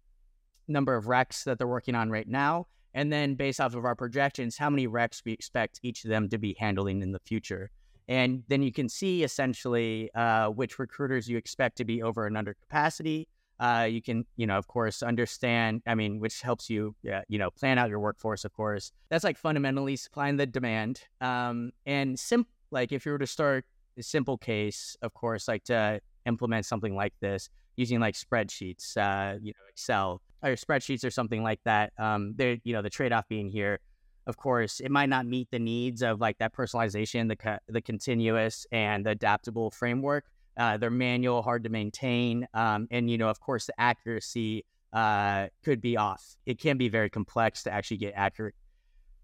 number 0.67 0.95
of 0.95 1.05
recs 1.05 1.43
that 1.43 1.57
they're 1.57 1.67
working 1.67 1.95
on 1.95 2.09
right 2.11 2.27
now, 2.27 2.67
and 2.93 3.11
then 3.11 3.35
based 3.35 3.59
off 3.59 3.75
of 3.75 3.85
our 3.85 3.95
projections, 3.95 4.57
how 4.57 4.69
many 4.69 4.87
recs 4.87 5.23
we 5.25 5.31
expect 5.31 5.79
each 5.83 6.03
of 6.03 6.09
them 6.09 6.29
to 6.29 6.37
be 6.37 6.55
handling 6.59 7.01
in 7.01 7.11
the 7.11 7.19
future. 7.19 7.71
And 8.07 8.43
then 8.47 8.63
you 8.63 8.71
can 8.71 8.89
see 8.89 9.23
essentially 9.23 10.09
uh, 10.15 10.49
which 10.49 10.79
recruiters 10.79 11.29
you 11.29 11.37
expect 11.37 11.77
to 11.77 11.85
be 11.85 12.01
over 12.01 12.25
and 12.25 12.35
under 12.37 12.55
capacity. 12.55 13.27
Uh, 13.59 13.87
you 13.89 14.01
can, 14.01 14.25
you 14.37 14.47
know, 14.47 14.57
of 14.57 14.67
course, 14.67 15.03
understand. 15.03 15.81
I 15.85 15.95
mean, 15.95 16.19
which 16.19 16.41
helps 16.41 16.69
you, 16.69 16.95
yeah, 17.03 17.21
you 17.27 17.37
know, 17.37 17.51
plan 17.51 17.77
out 17.77 17.89
your 17.89 17.99
workforce. 17.99 18.45
Of 18.45 18.53
course, 18.53 18.91
that's 19.09 19.23
like 19.23 19.37
fundamentally 19.37 19.95
supplying 19.97 20.37
the 20.37 20.45
demand. 20.45 21.01
Um, 21.19 21.71
and 21.85 22.17
sim, 22.17 22.45
like 22.71 22.91
if 22.91 23.05
you 23.05 23.11
were 23.11 23.19
to 23.19 23.27
start 23.27 23.65
a 23.97 24.03
simple 24.03 24.37
case, 24.37 24.95
of 25.01 25.13
course, 25.13 25.47
like 25.47 25.65
to 25.65 25.99
implement 26.25 26.65
something 26.65 26.95
like 26.95 27.13
this 27.19 27.49
using 27.75 27.99
like 27.99 28.15
spreadsheets, 28.15 28.95
uh, 28.97 29.37
you 29.41 29.51
know, 29.51 29.65
Excel 29.69 30.21
or 30.43 30.51
spreadsheets 30.51 31.03
or 31.03 31.09
something 31.09 31.43
like 31.43 31.59
that. 31.65 31.91
Um, 31.97 32.33
there, 32.37 32.57
you 32.63 32.73
know, 32.73 32.81
the 32.81 32.89
trade 32.89 33.11
off 33.11 33.27
being 33.27 33.49
here, 33.49 33.79
of 34.27 34.37
course, 34.37 34.79
it 34.79 34.91
might 34.91 35.09
not 35.09 35.25
meet 35.25 35.49
the 35.51 35.59
needs 35.59 36.01
of 36.01 36.21
like 36.21 36.37
that 36.37 36.53
personalization, 36.53 37.27
the 37.27 37.35
co- 37.35 37.57
the 37.67 37.81
continuous 37.81 38.65
and 38.71 39.05
the 39.05 39.11
adaptable 39.11 39.71
framework. 39.71 40.25
Uh, 40.59 40.77
they're 40.77 40.91
manual, 40.91 41.41
hard 41.41 41.63
to 41.63 41.69
maintain, 41.69 42.47
um, 42.53 42.87
and 42.91 43.09
you 43.09 43.17
know, 43.17 43.29
of 43.29 43.39
course, 43.39 43.65
the 43.65 43.81
accuracy 43.81 44.65
uh, 44.93 45.47
could 45.63 45.81
be 45.81 45.97
off. 45.97 46.37
It 46.45 46.59
can 46.59 46.77
be 46.77 46.89
very 46.89 47.09
complex 47.09 47.63
to 47.63 47.73
actually 47.73 47.97
get 47.97 48.13
accurate, 48.15 48.55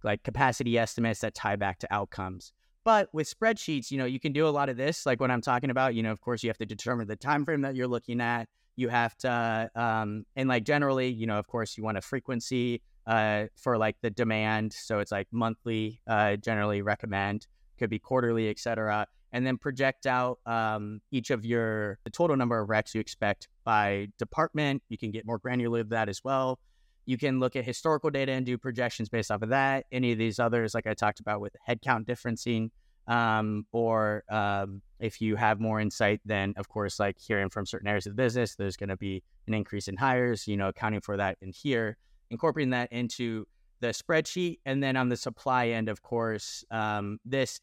like 0.04 0.24
capacity 0.24 0.78
estimates 0.78 1.20
that 1.20 1.36
tie 1.36 1.58
back 1.58 1.80
to 1.80 1.94
outcomes. 1.94 2.54
But 2.84 3.10
with 3.14 3.28
spreadsheets, 3.28 3.92
you 3.92 3.98
know, 3.98 4.06
you 4.06 4.20
can 4.20 4.32
do 4.32 4.48
a 4.48 4.50
lot 4.50 4.70
of 4.70 4.78
this, 4.78 5.06
like 5.06 5.20
what 5.20 5.30
I'm 5.30 5.42
talking 5.42 5.70
about. 5.72 5.94
You 5.94 6.04
know, 6.04 6.12
of 6.12 6.22
course, 6.22 6.42
you 6.42 6.50
have 6.50 6.58
to 6.60 6.66
determine 6.66 7.08
the 7.08 7.16
time 7.16 7.44
frame 7.44 7.62
that 7.62 7.76
you're 7.76 7.88
looking 7.88 8.22
at 8.22 8.48
you 8.76 8.90
have 8.90 9.16
to 9.18 9.70
um, 9.76 10.26
and 10.36 10.50
like 10.50 10.64
generally 10.64 11.10
you 11.10 11.26
know 11.26 11.40
of 11.40 11.48
course 11.48 11.78
you 11.78 11.84
want 11.84 11.98
a 11.98 12.02
frequency 12.02 12.82
uh, 13.08 13.46
for 13.56 13.78
like 13.78 13.96
the 14.02 14.10
demand 14.10 14.74
so 14.74 15.00
it's 15.00 15.12
like 15.12 15.28
monthly 15.32 16.02
uh, 16.08 16.36
generally 16.38 16.82
recommend 16.82 17.48
could 17.78 17.90
be 17.90 18.00
quarterly 18.00 18.50
etc 18.50 19.08
and 19.36 19.46
then 19.46 19.58
project 19.58 20.06
out 20.08 20.40
um, 20.46 21.02
each 21.12 21.30
of 21.30 21.44
your 21.44 22.00
the 22.06 22.10
total 22.10 22.38
number 22.38 22.58
of 22.58 22.70
recs 22.70 22.96
you 22.96 23.02
expect 23.02 23.50
by 23.66 24.08
department. 24.18 24.82
You 24.88 24.98
can 24.98 25.12
get 25.12 25.26
more 25.26 25.38
granular 25.38 25.80
with 25.80 25.90
that 25.90 26.08
as 26.08 26.24
well. 26.24 26.58
You 27.06 27.18
can 27.18 27.42
look 27.42 27.58
at 27.58 27.66
historical 27.66 28.10
data 28.10 28.32
and 28.32 28.46
do 28.46 28.58
projections 28.58 29.10
based 29.10 29.30
off 29.30 29.42
of 29.42 29.50
that. 29.50 29.88
Any 29.92 30.14
of 30.14 30.18
these 30.18 30.40
others 30.40 30.74
like 30.74 30.88
i 30.88 30.94
talked 30.94 31.20
about 31.20 31.42
with 31.42 31.54
headcount 31.68 32.06
differencing 32.06 32.70
um, 33.08 33.66
or 33.74 34.24
um, 34.30 34.82
if 35.00 35.20
you 35.20 35.36
have 35.36 35.60
more 35.60 35.82
insight, 35.82 36.22
then 36.24 36.54
of 36.56 36.70
course, 36.70 36.98
like 36.98 37.18
hearing 37.20 37.50
from 37.50 37.66
certain 37.66 37.90
areas 37.90 38.08
of 38.08 38.16
the 38.16 38.24
business, 38.24 38.56
there's 38.56 38.78
going 38.78 38.90
to 38.90 38.98
be 38.98 39.22
an 39.48 39.54
increase 39.54 39.90
in 39.90 39.98
hires, 39.98 40.48
you 40.48 40.56
know, 40.56 40.70
accounting 40.70 41.02
for 41.02 41.18
that 41.18 41.38
in 41.42 41.52
here, 41.52 41.98
incorporating 42.32 42.72
that 42.72 42.90
into 42.94 43.46
the 43.82 43.88
spreadsheet. 43.88 44.60
And 44.66 44.82
then 44.82 44.96
on 44.96 45.10
the 45.10 45.18
supply 45.18 45.68
end, 45.68 45.90
of 45.90 46.02
course, 46.02 46.64
um, 46.72 47.20
this, 47.26 47.60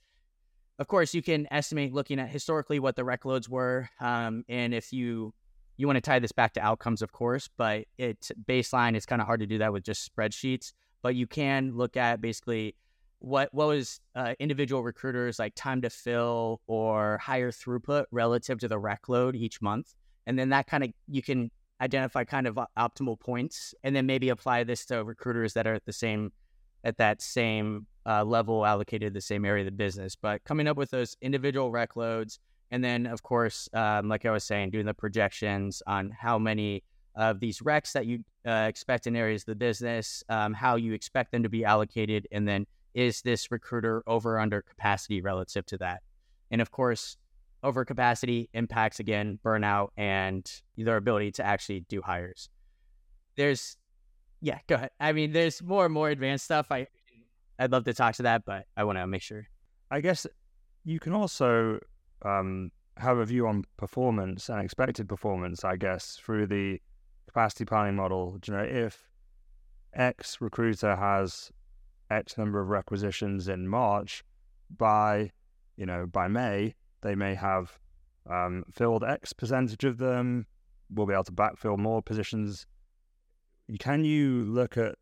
of 0.79 0.89
course, 0.89 1.15
you 1.15 1.23
can 1.23 1.47
estimate 1.51 1.93
looking 1.93 2.19
at 2.19 2.29
historically 2.29 2.81
what 2.81 2.97
the 2.97 3.05
rec 3.05 3.25
loads 3.25 3.49
were. 3.49 3.89
Um, 4.01 4.45
and 4.49 4.75
if 4.75 4.93
you, 4.93 5.35
you 5.77 5.87
want 5.87 5.97
to 5.97 6.01
tie 6.01 6.19
this 6.19 6.33
back 6.33 6.55
to 6.55 6.61
outcomes, 6.61 7.03
of 7.03 7.13
course, 7.13 7.49
but 7.57 7.87
it's 7.99 8.33
baseline. 8.49 8.95
It's 8.95 9.07
kind 9.07 9.21
of 9.21 9.27
hard 9.27 9.41
to 9.41 9.47
do 9.47 9.59
that 9.59 9.73
with 9.73 9.85
just 9.85 10.11
spreadsheets, 10.15 10.73
but 11.03 11.15
you 11.15 11.27
can 11.27 11.77
look 11.77 11.97
at 11.97 12.21
basically 12.21 12.77
what 13.23 13.49
what 13.53 13.69
was 13.69 14.01
uh, 14.17 14.35
individual 14.41 14.83
recruiters 14.83 15.39
like 15.39 15.53
time 15.55 15.81
to 15.81 15.89
fill 15.89 16.61
or 16.67 17.19
higher 17.19 17.53
throughput 17.53 18.05
relative 18.11 18.59
to 18.59 18.67
the 18.67 18.79
rec 18.79 19.09
load 19.09 19.37
each 19.37 19.63
month 19.63 19.95
and 20.27 20.37
then 20.37 20.49
that 20.49 20.67
kind 20.67 20.83
of 20.83 20.91
you 21.09 21.23
can 21.23 21.49
identify 21.81 22.25
kind 22.25 22.47
of 22.49 22.59
optimal 22.77 23.19
points 23.19 23.75
and 23.85 23.95
then 23.95 24.07
maybe 24.07 24.29
apply 24.29 24.65
this 24.65 24.85
to 24.87 25.03
recruiters 25.05 25.53
that 25.53 25.67
are 25.67 25.75
at 25.75 25.85
the 25.85 25.93
same 25.93 26.33
at 26.85 26.97
that 26.97 27.23
same 27.23 27.87
uh, 28.07 28.25
level 28.25 28.67
allocated 28.67 29.13
to 29.13 29.15
the 29.15 29.21
same 29.21 29.45
area 29.45 29.63
of 29.63 29.67
the 29.67 29.73
business 29.73 30.17
but 30.17 30.43
coming 30.45 30.67
up 30.67 30.77
with 30.77 30.91
those 30.91 31.17
individual 31.21 31.71
rec 31.71 31.97
loads 31.97 32.39
and 32.71 32.83
then 32.83 33.07
of 33.07 33.23
course 33.23 33.69
um, 33.75 34.09
like 34.09 34.27
i 34.27 34.31
was 34.31 34.45
saying 34.45 34.71
doing 34.71 34.87
the 34.87 34.95
projections 34.95 35.83
on 35.87 36.11
how 36.11 36.39
many 36.39 36.83
of 37.15 37.41
these 37.41 37.61
recs 37.61 37.93
that 37.93 38.07
you 38.07 38.25
uh, 38.47 38.67
expect 38.69 39.07
in 39.07 39.15
areas 39.15 39.43
of 39.43 39.47
the 39.47 39.55
business 39.55 40.25
um, 40.29 40.53
how 40.53 40.77
you 40.77 40.93
expect 40.93 41.31
them 41.31 41.43
to 41.43 41.49
be 41.49 41.65
allocated 41.65 42.27
and 42.33 42.49
then 42.49 42.67
is 42.95 43.23
this 43.23 43.51
recruiter 43.51 44.03
over 44.07 44.39
under 44.39 44.63
capacity 44.63 45.21
relative 45.21 45.65
to 45.67 45.79
that? 45.79 46.03
And 46.51 46.61
of 46.61 46.71
course, 46.71 47.17
over 47.63 47.85
capacity 47.85 48.49
impacts 48.53 49.01
again 49.01 49.39
burnout 49.45 49.89
and 49.97 50.51
their 50.77 50.97
ability 50.97 51.33
to 51.33 51.47
actually 51.47 51.81
do 51.89 52.03
hires. 52.03 52.49
There's, 53.37 53.77
yeah, 54.43 54.59
go 54.67 54.75
ahead. 54.75 54.91
I 55.01 55.13
mean, 55.13 55.33
there's 55.33 55.63
more 55.63 55.85
and 55.85 55.95
more 55.95 56.11
advanced 56.11 56.45
stuff. 56.45 56.67
I, 56.71 56.89
I'd 57.59 57.73
love 57.73 57.85
to 57.85 57.95
talk 57.95 58.17
to 58.17 58.25
that, 58.25 58.45
but 58.45 58.67
I 58.77 58.85
want 58.85 58.99
to 58.99 59.07
make 59.07 59.23
sure. 59.23 59.47
I 59.91 60.01
guess 60.01 60.27
you 60.85 60.99
can 60.99 61.13
also 61.13 61.79
um, 62.23 62.73
have 62.97 63.19
a 63.19 63.25
view 63.25 63.47
on 63.47 63.65
performance 63.77 64.49
and 64.49 64.61
expected 64.61 65.09
performance. 65.09 65.65
I 65.65 65.77
guess 65.77 66.19
through 66.23 66.49
the 66.49 66.81
capacity 67.27 67.65
planning 67.65 67.97
model. 67.97 68.39
You 68.47 68.55
know, 68.55 68.63
if 68.63 69.09
X 69.95 70.41
recruiter 70.41 70.97
has 70.97 71.51
X 72.11 72.37
number 72.37 72.61
of 72.61 72.69
requisitions 72.69 73.49
in 73.49 73.69
March, 73.69 74.25
by 74.77 75.31
you 75.77 75.87
know 75.87 76.07
by 76.07 76.29
May 76.29 76.75
they 77.03 77.15
may 77.15 77.35
have 77.35 77.79
um, 78.29 78.65
filled 78.71 79.05
X 79.05 79.33
percentage 79.33 79.85
of 79.85 79.99
them. 79.99 80.47
We'll 80.91 81.07
be 81.07 81.15
able 81.15 81.25
to 81.25 81.33
backfill 81.33 81.79
more 81.79 82.03
positions. 82.03 82.67
Can 83.79 84.05
you 84.05 84.45
look 84.45 84.77
at 84.77 84.97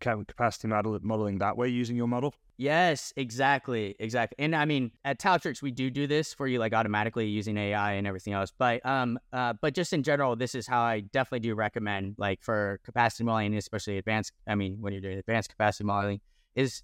capacity 0.00 0.68
model, 0.68 0.98
modeling 1.02 1.38
that 1.38 1.56
way 1.56 1.68
using 1.68 1.96
your 1.96 2.08
model? 2.08 2.34
Yes, 2.56 3.12
exactly, 3.16 3.96
exactly. 3.98 4.36
And 4.38 4.54
I 4.54 4.66
mean, 4.66 4.90
at 5.04 5.18
Taltrix, 5.18 5.62
we 5.62 5.70
do 5.70 5.88
do 5.88 6.06
this 6.06 6.34
for 6.34 6.46
you, 6.46 6.58
like 6.58 6.74
automatically 6.74 7.26
using 7.26 7.56
AI 7.56 7.92
and 7.92 8.06
everything 8.06 8.34
else. 8.34 8.52
But 8.56 8.84
um, 8.84 9.18
uh, 9.32 9.54
but 9.54 9.74
just 9.74 9.92
in 9.92 10.02
general, 10.02 10.36
this 10.36 10.54
is 10.54 10.66
how 10.66 10.82
I 10.82 11.00
definitely 11.00 11.40
do 11.40 11.54
recommend, 11.54 12.16
like 12.18 12.42
for 12.42 12.80
capacity 12.84 13.24
modeling, 13.24 13.54
especially 13.56 13.96
advanced. 13.96 14.32
I 14.46 14.56
mean, 14.56 14.76
when 14.80 14.92
you're 14.92 15.00
doing 15.00 15.18
advanced 15.18 15.48
capacity 15.48 15.84
modeling, 15.84 16.20
is 16.54 16.82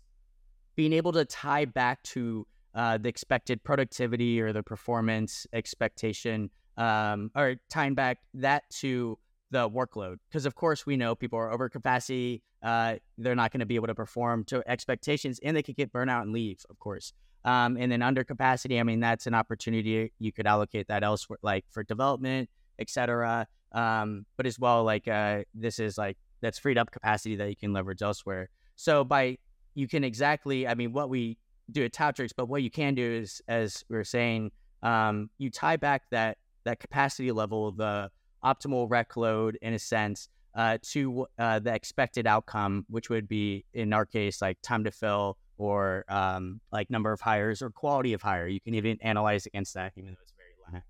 being 0.77 0.95
able 0.95 1.13
to 1.13 1.25
tie 1.27 1.67
back 1.67 2.03
to 2.05 2.47
uh, 2.75 2.97
the 2.97 3.09
expected 3.09 3.63
productivity 3.63 4.41
or 4.41 4.53
the 4.55 4.63
performance 4.63 5.47
expectation, 5.53 6.51
um, 6.79 7.31
or 7.35 7.57
tying 7.69 7.95
back 7.95 8.19
that 8.33 8.69
to 8.71 9.19
the 9.51 9.69
workload. 9.69 10.17
Because 10.29 10.47
of 10.47 10.55
course 10.55 10.87
we 10.87 10.97
know 10.97 11.15
people 11.15 11.39
are 11.39 11.53
over 11.53 11.69
capacity. 11.69 12.43
Uh, 12.63 12.97
they're 13.19 13.35
not 13.35 13.53
going 13.53 13.61
to 13.61 13.67
be 13.67 13.77
able 13.77 13.87
to 13.87 13.95
perform 13.95 14.45
to 14.45 14.63
expectations, 14.67 15.39
and 15.43 15.57
they 15.57 15.63
could 15.63 15.77
get 15.77 15.93
burnout 15.93 16.23
and 16.23 16.33
leave. 16.33 16.65
Of 16.71 16.79
course. 16.79 17.13
Um, 17.45 17.77
and 17.77 17.93
then 17.93 18.03
under 18.03 18.25
capacity, 18.25 18.81
I 18.81 18.83
mean 18.83 19.01
that's 19.01 19.27
an 19.27 19.35
opportunity 19.35 20.13
you 20.19 20.33
could 20.33 20.47
allocate 20.47 20.89
that 20.89 21.05
elsewhere, 21.05 21.39
like 21.43 21.65
for 21.71 21.85
development, 21.85 22.51
etc. 22.79 23.47
Um, 23.73 24.27
but 24.37 24.47
as 24.47 24.59
well, 24.59 24.83
like 24.85 25.07
uh, 25.07 25.45
this 25.55 25.79
is 25.79 25.97
like 25.97 26.17
that's 26.41 26.59
freed 26.59 26.79
up 26.79 26.91
capacity 26.91 27.37
that 27.37 27.49
you 27.49 27.57
can 27.57 27.73
leverage 27.73 28.03
elsewhere. 28.03 28.49
So 28.75 29.05
by 29.05 29.39
you 29.75 29.87
can 29.87 30.05
exactly, 30.05 30.67
I 30.67 30.75
mean, 30.75 30.93
what 30.93 31.09
we 31.09 31.39
do 31.71 31.85
at 31.85 31.93
Taltrix, 31.93 32.31
but 32.37 32.49
what 32.49 32.63
you 32.63 32.71
can 32.71 32.95
do 32.95 33.03
is, 33.03 33.43
as 33.49 33.85
we 33.89 33.97
are 33.97 34.05
saying, 34.05 34.51
um, 34.83 35.31
you 35.39 35.51
tie 35.51 35.77
back 35.77 36.03
that 36.11 36.39
that 36.65 36.81
capacity 36.81 37.31
level, 37.31 37.73
the 37.73 38.11
optimal 38.45 38.89
rec 38.91 39.17
load, 39.17 39.59
in 39.63 39.75
a 39.75 39.79
sense, 39.79 40.29
uh, 40.55 40.79
to 40.83 41.27
uh, 41.39 41.59
the 41.59 41.75
expected 41.75 42.27
outcome, 42.27 42.87
which 42.89 43.11
would 43.11 43.29
be 43.29 43.65
in 43.75 43.93
our 43.93 44.07
case 44.07 44.41
like 44.41 44.59
time 44.63 44.85
to 44.85 44.91
fill 44.91 45.37
or 45.59 46.05
um, 46.09 46.61
like 46.73 46.91
number 46.91 47.13
of 47.13 47.21
hires 47.21 47.63
or 47.63 47.71
quality 47.71 48.13
of 48.13 48.23
hire. 48.23 48.47
You 48.47 48.61
can 48.61 48.75
even 48.75 48.99
analyze 49.01 49.47
against 49.47 49.75
that, 49.75 49.93
even 49.97 50.11
though 50.11 50.19
it's 50.23 50.33
very 50.33 50.75
lacked. 50.75 50.87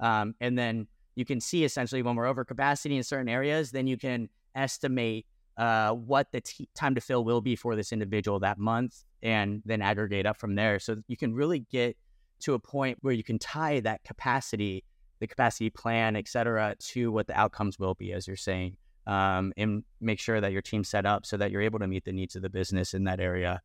Um, 0.00 0.34
and 0.40 0.58
then 0.58 0.86
you 1.14 1.24
can 1.24 1.40
see 1.40 1.64
essentially 1.64 2.02
when 2.02 2.16
we're 2.16 2.26
over 2.26 2.44
capacity 2.44 2.96
in 2.96 3.02
certain 3.02 3.28
areas, 3.28 3.70
then 3.70 3.86
you 3.86 3.96
can 3.96 4.28
estimate 4.54 5.26
uh, 5.56 5.92
what 5.92 6.30
the 6.32 6.40
t- 6.40 6.68
time 6.74 6.94
to 6.94 7.00
fill 7.00 7.24
will 7.24 7.40
be 7.40 7.54
for 7.54 7.76
this 7.76 7.92
individual 7.92 8.40
that 8.40 8.58
month 8.58 9.04
and 9.22 9.62
then 9.64 9.80
aggregate 9.80 10.26
up 10.26 10.36
from 10.36 10.54
there. 10.56 10.78
So 10.78 10.96
you 11.06 11.16
can 11.16 11.34
really 11.34 11.60
get 11.70 11.96
to 12.40 12.54
a 12.54 12.58
point 12.58 12.98
where 13.02 13.14
you 13.14 13.22
can 13.22 13.38
tie 13.38 13.80
that 13.80 14.02
capacity, 14.04 14.84
the 15.24 15.28
capacity 15.28 15.70
plan, 15.70 16.16
et 16.16 16.28
cetera, 16.28 16.74
to 16.78 17.10
what 17.10 17.26
the 17.26 17.38
outcomes 17.38 17.78
will 17.78 17.94
be, 17.94 18.12
as 18.12 18.26
you're 18.26 18.36
saying, 18.36 18.76
um, 19.06 19.52
and 19.56 19.82
make 20.00 20.20
sure 20.20 20.40
that 20.40 20.52
your 20.52 20.60
team's 20.60 20.88
set 20.88 21.06
up 21.06 21.24
so 21.24 21.36
that 21.38 21.50
you're 21.50 21.62
able 21.62 21.78
to 21.78 21.86
meet 21.86 22.04
the 22.04 22.12
needs 22.12 22.36
of 22.36 22.42
the 22.42 22.50
business 22.50 22.92
in 22.92 23.04
that 23.04 23.20
area. 23.20 23.62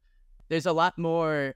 There's 0.47 0.65
a 0.65 0.71
lot 0.71 0.97
more 0.97 1.53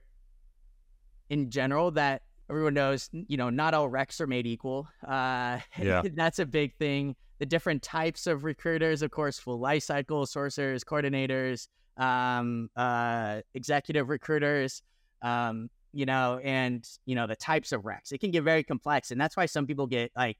in 1.30 1.50
general 1.50 1.90
that 1.92 2.22
everyone 2.50 2.74
knows, 2.74 3.08
you 3.12 3.38
know, 3.38 3.48
not 3.48 3.72
all 3.72 3.88
recs 3.88 4.20
are 4.20 4.26
made 4.26 4.46
equal. 4.46 4.86
Uh, 5.06 5.58
yeah. 5.80 6.02
that's 6.14 6.38
a 6.38 6.46
big 6.46 6.74
thing. 6.76 7.16
The 7.38 7.46
different 7.46 7.82
types 7.82 8.26
of 8.26 8.44
recruiters, 8.44 9.00
of 9.02 9.10
course, 9.10 9.38
full 9.38 9.58
life 9.58 9.82
cycle 9.84 10.26
sourcers, 10.26 10.84
coordinators, 10.84 11.68
um, 11.96 12.68
uh, 12.76 13.40
executive 13.54 14.10
recruiters, 14.10 14.82
um, 15.22 15.70
you 15.94 16.06
know, 16.06 16.40
and 16.42 16.86
you 17.06 17.14
know 17.14 17.26
the 17.26 17.36
types 17.36 17.72
of 17.72 17.82
recs. 17.82 18.12
It 18.12 18.18
can 18.18 18.30
get 18.30 18.42
very 18.42 18.64
complex, 18.64 19.10
and 19.10 19.20
that's 19.20 19.36
why 19.36 19.46
some 19.46 19.66
people 19.66 19.86
get 19.86 20.10
like, 20.16 20.38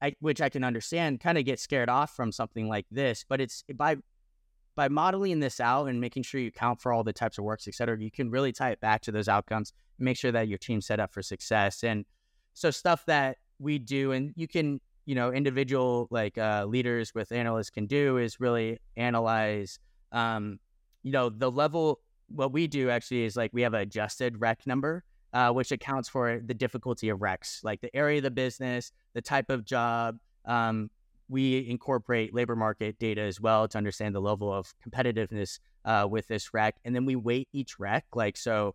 I, 0.00 0.14
which 0.20 0.40
I 0.40 0.48
can 0.48 0.64
understand, 0.64 1.20
kind 1.20 1.38
of 1.38 1.44
get 1.44 1.58
scared 1.58 1.88
off 1.88 2.14
from 2.14 2.32
something 2.32 2.68
like 2.68 2.86
this. 2.90 3.24
But 3.28 3.40
it's 3.40 3.64
by 3.74 3.96
by 4.76 4.88
modeling 4.88 5.40
this 5.40 5.58
out 5.58 5.86
and 5.86 6.00
making 6.00 6.22
sure 6.22 6.40
you 6.40 6.52
count 6.52 6.80
for 6.80 6.92
all 6.92 7.02
the 7.02 7.12
types 7.12 7.38
of 7.38 7.44
works, 7.44 7.66
et 7.66 7.74
cetera, 7.74 7.98
you 7.98 8.10
can 8.10 8.30
really 8.30 8.52
tie 8.52 8.70
it 8.70 8.80
back 8.80 9.00
to 9.02 9.10
those 9.10 9.26
outcomes, 9.26 9.72
make 9.98 10.18
sure 10.18 10.30
that 10.30 10.48
your 10.48 10.58
team's 10.58 10.86
set 10.86 11.00
up 11.00 11.12
for 11.12 11.22
success. 11.22 11.82
And 11.82 12.04
so 12.52 12.70
stuff 12.70 13.04
that 13.06 13.38
we 13.58 13.78
do, 13.78 14.12
and 14.12 14.32
you 14.36 14.46
can, 14.46 14.80
you 15.06 15.14
know, 15.14 15.32
individual 15.32 16.08
like 16.10 16.36
uh, 16.36 16.66
leaders 16.66 17.14
with 17.14 17.32
analysts 17.32 17.70
can 17.70 17.86
do 17.86 18.18
is 18.18 18.38
really 18.38 18.78
analyze, 18.96 19.78
um, 20.12 20.58
you 21.02 21.10
know, 21.10 21.30
the 21.30 21.50
level. 21.50 22.00
What 22.28 22.52
we 22.52 22.66
do 22.66 22.90
actually 22.90 23.24
is 23.24 23.36
like 23.36 23.50
we 23.52 23.62
have 23.62 23.74
an 23.74 23.80
adjusted 23.80 24.40
rec 24.40 24.66
number, 24.66 25.04
uh, 25.32 25.50
which 25.50 25.72
accounts 25.72 26.08
for 26.08 26.40
the 26.44 26.54
difficulty 26.54 27.08
of 27.08 27.20
recs, 27.20 27.62
like 27.62 27.80
the 27.80 27.94
area 27.94 28.18
of 28.18 28.24
the 28.24 28.30
business, 28.30 28.92
the 29.14 29.22
type 29.22 29.50
of 29.50 29.64
job, 29.64 30.18
um, 30.44 30.90
we 31.28 31.68
incorporate 31.68 32.34
labor 32.34 32.54
market 32.56 32.98
data 32.98 33.20
as 33.20 33.40
well 33.40 33.66
to 33.68 33.78
understand 33.78 34.14
the 34.14 34.20
level 34.20 34.52
of 34.52 34.72
competitiveness 34.86 35.58
uh, 35.84 36.06
with 36.08 36.28
this 36.28 36.54
rec, 36.54 36.76
and 36.84 36.94
then 36.94 37.04
we 37.04 37.16
weight 37.16 37.48
each 37.52 37.78
rec. 37.78 38.04
Like 38.14 38.36
so, 38.36 38.74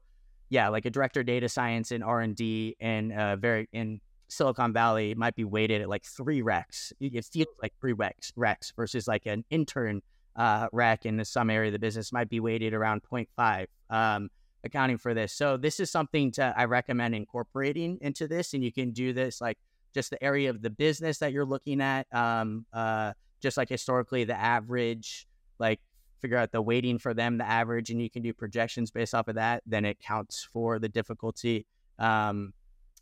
yeah, 0.49 0.67
like 0.69 0.85
a 0.85 0.89
director 0.89 1.23
data 1.23 1.47
science 1.47 1.91
and 1.91 2.03
R 2.03 2.21
and 2.21 2.35
D 2.35 2.75
and 2.79 3.13
uh, 3.13 3.35
very 3.37 3.69
in 3.71 4.01
Silicon 4.27 4.73
Valley 4.73 5.13
might 5.15 5.35
be 5.35 5.43
weighted 5.43 5.81
at 5.81 5.89
like 5.89 6.05
three 6.05 6.41
recs. 6.41 6.91
It 6.99 7.25
feels 7.25 7.47
like 7.61 7.73
three 7.79 7.93
recs, 7.93 8.31
recs 8.37 8.73
versus 8.75 9.07
like 9.07 9.25
an 9.25 9.43
intern 9.49 10.01
uh, 10.35 10.67
rec 10.71 11.05
in 11.05 11.23
some 11.25 11.49
area 11.49 11.69
of 11.69 11.73
the 11.73 11.79
business 11.79 12.11
might 12.11 12.29
be 12.29 12.39
weighted 12.39 12.73
around 12.73 13.01
0.5, 13.03 13.67
um, 13.89 14.29
accounting 14.63 14.97
for 14.97 15.13
this. 15.13 15.33
So 15.33 15.57
this 15.57 15.79
is 15.79 15.91
something 15.91 16.31
to 16.33 16.53
I 16.55 16.65
recommend 16.65 17.15
incorporating 17.15 17.97
into 18.01 18.27
this, 18.27 18.53
and 18.53 18.63
you 18.63 18.71
can 18.71 18.91
do 18.91 19.13
this 19.13 19.41
like 19.41 19.57
just 19.93 20.09
the 20.09 20.23
area 20.23 20.49
of 20.49 20.61
the 20.61 20.69
business 20.69 21.19
that 21.19 21.33
you're 21.33 21.45
looking 21.45 21.81
at. 21.81 22.07
Um, 22.13 22.65
uh, 22.71 23.13
just 23.41 23.57
like 23.57 23.69
historically, 23.69 24.23
the 24.23 24.39
average, 24.39 25.27
like 25.59 25.79
figure 26.19 26.37
out 26.37 26.51
the 26.51 26.61
weighting 26.61 26.99
for 26.99 27.13
them, 27.13 27.37
the 27.37 27.47
average, 27.47 27.89
and 27.89 28.01
you 28.01 28.09
can 28.09 28.21
do 28.21 28.33
projections 28.33 28.91
based 28.91 29.15
off 29.15 29.27
of 29.27 29.35
that. 29.35 29.63
Then 29.65 29.83
it 29.83 29.99
counts 29.99 30.47
for 30.53 30.79
the 30.79 30.87
difficulty. 30.87 31.65
Um, 31.99 32.53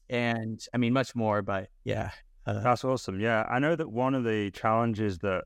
and 0.10 0.66
I 0.74 0.78
mean, 0.78 0.94
much 0.94 1.16
more, 1.16 1.42
but 1.42 1.70
yeah. 1.84 2.12
Uh, 2.46 2.62
That's 2.62 2.84
awesome. 2.84 3.20
Yeah. 3.20 3.46
I 3.50 3.60
know 3.60 3.76
that 3.76 3.90
one 3.90 4.16
of 4.16 4.24
the 4.24 4.50
challenges 4.52 5.20
that 5.20 5.44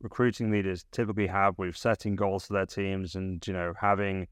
recruiting 0.00 0.50
leaders 0.50 0.84
typically 0.92 1.26
have 1.26 1.58
with 1.58 1.76
setting 1.76 2.16
goals 2.16 2.46
for 2.46 2.54
their 2.54 2.66
teams 2.66 3.14
and, 3.14 3.46
you 3.46 3.52
know, 3.52 3.72
having 3.78 4.26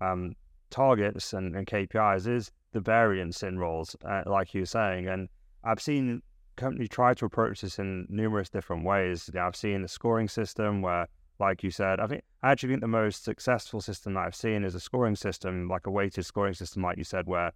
um, 0.00 0.34
targets 0.70 1.32
and, 1.32 1.54
and, 1.54 1.66
KPIs 1.66 2.26
is 2.26 2.50
the 2.72 2.80
variance 2.80 3.42
in 3.42 3.58
roles, 3.58 3.96
uh, 4.04 4.22
like 4.26 4.52
you 4.52 4.60
were 4.60 4.66
saying. 4.66 5.08
And 5.08 5.28
I've 5.64 5.80
seen 5.80 6.22
companies 6.56 6.88
try 6.88 7.14
to 7.14 7.24
approach 7.24 7.60
this 7.60 7.78
in 7.78 8.06
numerous 8.08 8.48
different 8.48 8.84
ways. 8.84 9.30
I've 9.38 9.56
seen 9.56 9.84
a 9.84 9.88
scoring 9.88 10.28
system 10.28 10.82
where, 10.82 11.06
like 11.38 11.62
you 11.62 11.70
said, 11.70 12.00
I 12.00 12.06
think 12.06 12.22
I 12.42 12.50
actually 12.50 12.70
think 12.70 12.80
the 12.80 12.88
most 12.88 13.24
successful 13.24 13.80
system 13.80 14.14
that 14.14 14.20
I've 14.26 14.34
seen 14.34 14.64
is 14.64 14.74
a 14.74 14.80
scoring 14.80 15.16
system, 15.16 15.68
like 15.68 15.86
a 15.86 15.90
weighted 15.90 16.24
scoring 16.24 16.54
system, 16.54 16.82
like 16.82 16.98
you 16.98 17.04
said, 17.04 17.26
where 17.26 17.52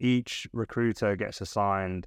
each 0.00 0.46
recruiter 0.52 1.16
gets 1.16 1.40
assigned 1.40 2.06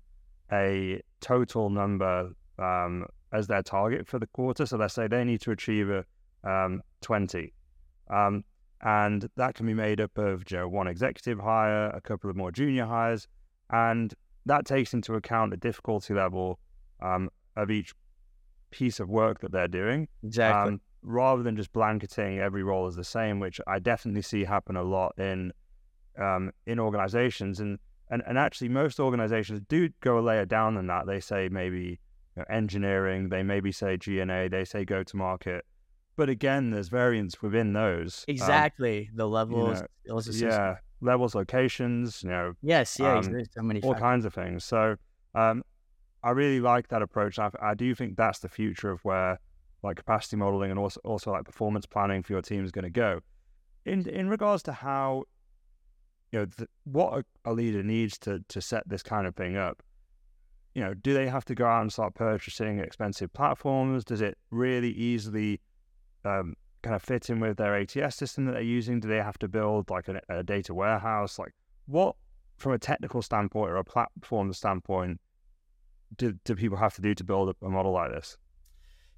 a 0.52 1.02
total 1.22 1.70
number 1.70 2.32
um, 2.58 3.06
as 3.32 3.48
their 3.48 3.64
target 3.64 4.08
for 4.08 4.20
the 4.20 4.28
quarter. 4.28 4.66
So 4.66 4.78
let's 4.78 4.94
say 4.94 5.08
they 5.08 5.24
need 5.24 5.42
to 5.42 5.52
achieve 5.52 5.90
a 5.90 6.06
um, 6.44 6.82
20. 7.02 7.54
Um, 8.10 8.44
and 8.82 9.30
that 9.36 9.56
can 9.56 9.66
be 9.66 9.74
made 9.74 10.00
up 10.00 10.18
of 10.18 10.50
you 10.50 10.58
know, 10.58 10.68
one 10.68 10.88
executive 10.88 11.40
hire, 11.40 11.88
a 11.90 12.02
couple 12.02 12.30
of 12.30 12.36
more 12.36 12.52
junior 12.52 12.86
hires, 12.86 13.28
and 13.70 14.14
that 14.46 14.66
takes 14.66 14.94
into 14.94 15.16
account 15.16 15.52
the 15.52 15.58
difficulty 15.58 16.14
level 16.14 16.60
um, 17.02 17.30
of 17.56 17.70
each 17.70 17.94
piece 18.72 19.00
of 19.00 19.10
work 19.10 19.42
that 19.42 19.52
they're 19.52 19.68
doing. 19.68 20.08
Exactly. 20.24 20.74
Um, 20.74 20.82
rather 21.02 21.44
than 21.44 21.56
just 21.56 21.72
blanketing 21.72 22.40
every 22.40 22.64
role 22.64 22.88
as 22.88 22.96
the 22.96 23.04
same, 23.04 23.40
which 23.40 23.60
I 23.68 23.80
definitely 23.80 24.22
see 24.22 24.44
happen 24.44 24.76
a 24.76 24.84
lot 24.84 25.18
in 25.18 25.54
um, 26.18 26.52
in 26.66 26.80
organizations. 26.80 27.60
And, 27.60 27.80
and 28.10 28.24
and 28.28 28.38
actually, 28.38 28.70
most 28.70 29.00
organizations 29.00 29.62
do 29.68 29.90
go 30.02 30.20
a 30.20 30.22
layer 30.22 30.46
down 30.46 30.76
than 30.76 30.88
that. 30.88 31.06
They 31.06 31.20
say 31.20 31.50
maybe 31.50 32.00
know, 32.40 32.46
engineering, 32.50 33.30
they 33.30 33.44
maybe 33.44 33.72
say 33.72 33.98
G&A, 33.98 34.48
they 34.48 34.66
say 34.66 34.86
go 34.86 35.04
to 35.04 35.18
market. 35.18 35.66
But 36.16 36.30
again, 36.30 36.72
there's 36.72 36.90
variance 36.90 37.42
within 37.42 37.74
those. 37.74 38.26
Um, 38.28 38.34
exactly. 38.34 39.10
the 39.14 39.28
levels. 39.28 39.82
You 40.06 40.14
know, 40.14 40.22
yeah 40.48 40.76
levels, 41.02 41.36
locations, 41.36 42.24
you 42.24 42.30
know. 42.30 42.54
Yes, 42.62 42.98
yeah, 43.00 43.18
um, 43.18 43.32
there's 43.32 43.50
so 43.54 43.62
many 43.62 43.82
all 43.82 43.92
factors. 43.92 44.02
kinds 44.02 44.26
of 44.26 44.34
things. 44.34 44.64
So 44.64 44.96
um, 45.36 45.64
I 46.24 46.32
really 46.32 46.60
like 46.60 46.90
that 46.90 47.02
approach. 47.02 47.40
I, 47.40 47.50
I, 47.62 47.74
do 47.74 47.94
think 47.96 48.18
that's 48.18 48.40
the 48.40 48.50
future 48.50 48.92
of 48.92 49.04
where 49.04 49.40
like 49.84 49.98
capacity 49.98 50.36
modeling 50.36 50.72
and 50.72 50.80
also 50.80 51.00
also 51.04 51.32
like 51.32 51.46
performance 51.46 51.86
planning 51.86 52.22
for 52.24 52.34
your 52.34 52.42
team 52.42 52.66
is 52.66 52.72
going 52.72 52.84
to 52.84 52.90
go. 52.90 53.20
In 53.86 54.08
in 54.10 54.30
regards 54.30 54.64
to 54.64 54.74
how 54.74 55.24
you 56.32 56.40
know 56.40 56.46
the, 56.46 56.68
what 56.84 57.20
a, 57.20 57.50
a 57.50 57.54
leader 57.54 57.84
needs 57.84 58.18
to 58.20 58.44
to 58.50 58.62
set 58.62 58.88
this 58.88 59.04
kind 59.04 59.26
of 59.26 59.36
thing 59.36 59.58
up. 59.58 59.82
You 60.74 60.84
know, 60.84 60.94
do 60.94 61.14
they 61.14 61.28
have 61.28 61.46
to 61.46 61.56
go 61.56 61.66
out 61.66 61.82
and 61.82 61.92
start 61.92 62.16
purchasing 62.16 62.80
expensive 62.80 63.34
platforms? 63.34 64.06
Does 64.06 64.22
it 64.22 64.38
really 64.52 64.92
easily 64.92 65.62
um, 66.24 66.56
kind 66.84 66.96
of 66.96 67.02
fit 67.02 67.30
in 67.30 67.40
with 67.40 67.58
their 67.58 67.76
ATS 67.76 68.16
system 68.16 68.46
that 68.46 68.54
they're 68.54 68.62
using? 68.62 69.00
Do 69.00 69.08
they 69.08 69.18
have 69.18 69.38
to 69.40 69.48
build 69.48 69.90
like 69.90 70.08
a, 70.08 70.22
a 70.30 70.44
data 70.44 70.74
warehouse? 70.74 71.40
Like 71.40 71.54
what, 71.88 72.16
from 72.58 72.74
a 72.74 72.78
technical 72.78 73.22
standpoint 73.22 73.72
or 73.72 73.78
a 73.78 73.84
platform 73.84 74.54
standpoint, 74.54 75.20
do, 76.18 76.34
do 76.44 76.56
people 76.56 76.78
have 76.78 76.94
to 76.96 77.02
do 77.02 77.14
to 77.16 77.24
build 77.24 77.50
a, 77.50 77.66
a 77.66 77.70
model 77.70 77.92
like 77.92 78.12
this? 78.12 78.38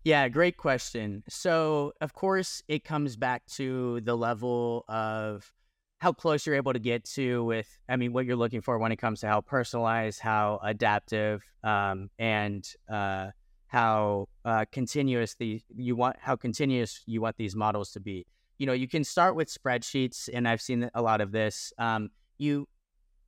Yeah, 0.04 0.28
great 0.30 0.58
question. 0.58 1.24
So, 1.30 1.94
of 2.02 2.14
course, 2.14 2.64
it 2.68 2.84
comes 2.84 3.16
back 3.16 3.46
to 3.58 4.02
the 4.02 4.18
level 4.18 4.84
of 4.88 5.54
how 6.02 6.12
close 6.12 6.48
you're 6.48 6.56
able 6.56 6.74
to 6.74 6.80
get 6.80 7.04
to 7.04 7.44
with, 7.44 7.70
I 7.88 7.96
mean, 7.96 8.12
what 8.12 8.26
you're 8.26 8.36
looking 8.36 8.62
for 8.62 8.80
when 8.80 8.92
it 8.92 8.98
comes 8.98 9.20
to 9.20 9.28
how 9.28 9.42
personalized, 9.42 10.20
how 10.20 10.60
adaptive, 10.64 11.44
um, 11.64 12.10
and 12.18 12.68
uh, 12.90 13.28
how 13.68 14.28
uh, 14.44 14.66
continuous 14.72 15.36
the 15.36 15.62
you 15.76 15.96
want 15.96 16.16
how 16.20 16.36
continuous 16.36 17.04
you 17.06 17.22
want 17.22 17.38
these 17.38 17.56
models 17.56 17.92
to 17.92 18.00
be. 18.00 18.26
you 18.62 18.68
know, 18.68 18.74
you 18.74 18.88
can 18.88 19.04
start 19.04 19.36
with 19.36 19.52
spreadsheets, 19.52 20.30
and 20.32 20.48
I've 20.48 20.62
seen 20.62 20.88
a 20.94 21.02
lot 21.02 21.20
of 21.20 21.32
this. 21.32 21.74
Um, 21.80 22.12
you, 22.38 22.68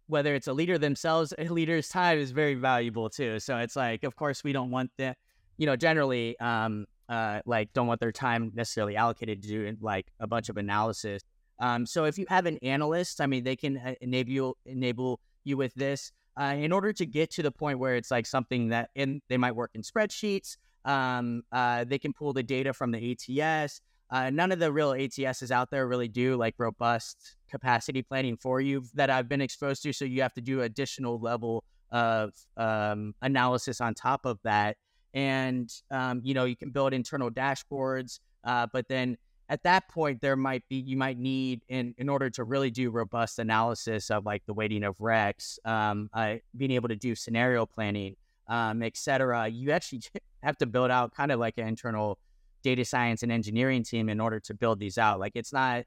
whether 0.06 0.36
it's 0.36 0.46
a 0.46 0.54
leader 0.54 0.78
themselves, 0.78 1.34
a 1.40 1.46
leader's 1.46 1.90
time 1.90 2.20
is 2.20 2.30
very 2.30 2.54
valuable 2.54 3.10
too. 3.10 3.40
So 3.40 3.58
it's 3.58 3.76
like, 3.76 4.04
of 4.04 4.16
course, 4.16 4.44
we 4.44 4.54
don't 4.54 4.70
want 4.70 4.92
the, 4.96 5.16
you 5.58 5.66
know, 5.66 5.76
generally, 5.76 6.38
um, 6.40 6.86
uh, 7.10 7.40
like 7.48 7.74
don't 7.74 7.88
want 7.88 8.00
their 8.00 8.12
time 8.12 8.52
necessarily 8.54 8.96
allocated 8.96 9.42
to 9.42 9.48
do 9.48 9.76
like 9.82 10.06
a 10.20 10.28
bunch 10.28 10.50
of 10.50 10.58
analysis. 10.58 11.24
Um, 11.64 11.86
so 11.86 12.04
if 12.04 12.18
you 12.18 12.26
have 12.28 12.46
an 12.46 12.58
analyst, 12.62 13.22
I 13.22 13.26
mean, 13.26 13.46
they 13.46 13.56
can 13.56 13.78
uh, 13.78 13.94
enable 14.02 14.58
enable 14.66 15.22
you 15.46 15.56
with 15.56 15.74
this 15.76 16.12
uh, 16.40 16.56
in 16.58 16.74
order 16.74 16.92
to 16.92 17.06
get 17.06 17.32
to 17.32 17.42
the 17.42 17.52
point 17.52 17.80
where 17.80 17.96
it's 17.96 18.12
like 18.12 18.26
something 18.26 18.68
that 18.70 18.90
in 18.96 19.22
they 19.30 19.38
might 19.38 19.56
work 19.56 19.72
in 19.74 19.82
spreadsheets. 19.82 20.58
Um, 20.84 21.44
uh, 21.54 21.86
they 21.86 22.00
can 22.00 22.12
pull 22.12 22.34
the 22.34 22.44
data 22.44 22.74
from 22.74 22.92
the 22.92 23.12
ATS. 23.12 23.80
Uh, 24.10 24.30
none 24.30 24.52
of 24.52 24.60
the 24.60 24.74
real 24.74 24.92
ATSs 24.92 25.52
out 25.52 25.72
there 25.72 25.88
really 25.88 26.10
do 26.10 26.36
like 26.36 26.56
robust 26.58 27.38
capacity 27.50 28.02
planning 28.02 28.36
for 28.36 28.60
you 28.60 28.84
that 28.94 29.10
I've 29.10 29.30
been 29.30 29.42
exposed 29.42 29.84
to. 29.84 29.94
So 29.94 30.04
you 30.04 30.22
have 30.22 30.34
to 30.34 30.42
do 30.42 30.62
additional 30.64 31.18
level 31.18 31.64
of 31.92 32.34
um, 32.58 33.16
analysis 33.22 33.80
on 33.80 33.94
top 33.94 34.26
of 34.26 34.38
that. 34.44 34.76
And, 35.14 35.72
um, 35.90 36.20
you 36.26 36.34
know, 36.34 36.44
you 36.44 36.58
can 36.58 36.72
build 36.72 36.94
internal 36.94 37.32
dashboards, 37.32 38.20
uh, 38.44 38.68
but 38.74 38.90
then 38.90 39.18
at 39.54 39.62
that 39.62 39.88
point, 39.88 40.20
there 40.20 40.36
might 40.36 40.68
be, 40.68 40.78
you 40.78 40.98
might 40.98 41.20
need, 41.20 41.62
in, 41.68 41.94
in 42.00 42.10
order 42.10 42.28
to 42.28 42.44
really 42.44 42.72
do 42.72 42.90
robust 42.90 43.38
analysis 43.38 44.10
of 44.10 44.26
like 44.26 44.44
the 44.48 44.54
weighting 44.54 44.84
of 44.84 44.98
recs, 44.98 45.60
um, 45.64 46.10
uh, 46.12 46.38
being 46.58 46.72
able 46.72 46.90
to 46.90 46.96
do 46.96 47.14
scenario 47.14 47.64
planning, 47.64 48.16
um, 48.48 48.82
et 48.82 48.98
cetera, 48.98 49.48
you 49.48 49.70
actually 49.70 50.02
have 50.42 50.58
to 50.58 50.66
build 50.66 50.90
out 50.90 51.14
kind 51.14 51.32
of 51.32 51.40
like 51.40 51.60
an 51.60 51.68
internal 51.68 52.18
data 52.64 52.84
science 52.84 53.22
and 53.22 53.32
engineering 53.32 53.84
team 53.84 54.10
in 54.10 54.20
order 54.20 54.40
to 54.40 54.56
build 54.56 54.80
these 54.80 54.98
out. 54.98 55.20
Like 55.20 55.34
it's 55.36 55.54
not, 55.54 55.84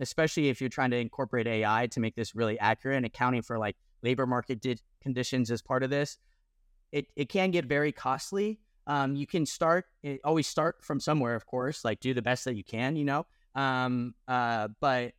especially 0.00 0.48
if 0.48 0.62
you're 0.62 0.70
trying 0.70 0.90
to 0.92 0.96
incorporate 0.96 1.46
AI 1.46 1.88
to 1.88 2.00
make 2.00 2.14
this 2.14 2.34
really 2.34 2.58
accurate 2.58 2.96
and 2.96 3.04
accounting 3.04 3.42
for 3.42 3.58
like 3.58 3.76
labor 4.02 4.26
market 4.26 4.62
di- 4.62 4.78
conditions 5.02 5.50
as 5.50 5.60
part 5.60 5.82
of 5.82 5.90
this, 5.90 6.16
it, 6.90 7.06
it 7.16 7.28
can 7.28 7.50
get 7.50 7.66
very 7.66 7.92
costly. 7.92 8.60
Um, 8.90 9.14
you 9.14 9.26
can 9.34 9.46
start, 9.46 9.84
eh, 10.02 10.16
always 10.24 10.48
start 10.48 10.82
from 10.82 10.98
somewhere, 10.98 11.36
of 11.36 11.44
course, 11.46 11.84
like 11.84 12.00
do 12.00 12.12
the 12.12 12.22
best 12.22 12.44
that 12.46 12.56
you 12.56 12.64
can, 12.64 12.96
you 12.96 13.04
know. 13.04 13.22
Um, 13.54 14.14
uh, 14.26 14.66
but, 14.80 15.12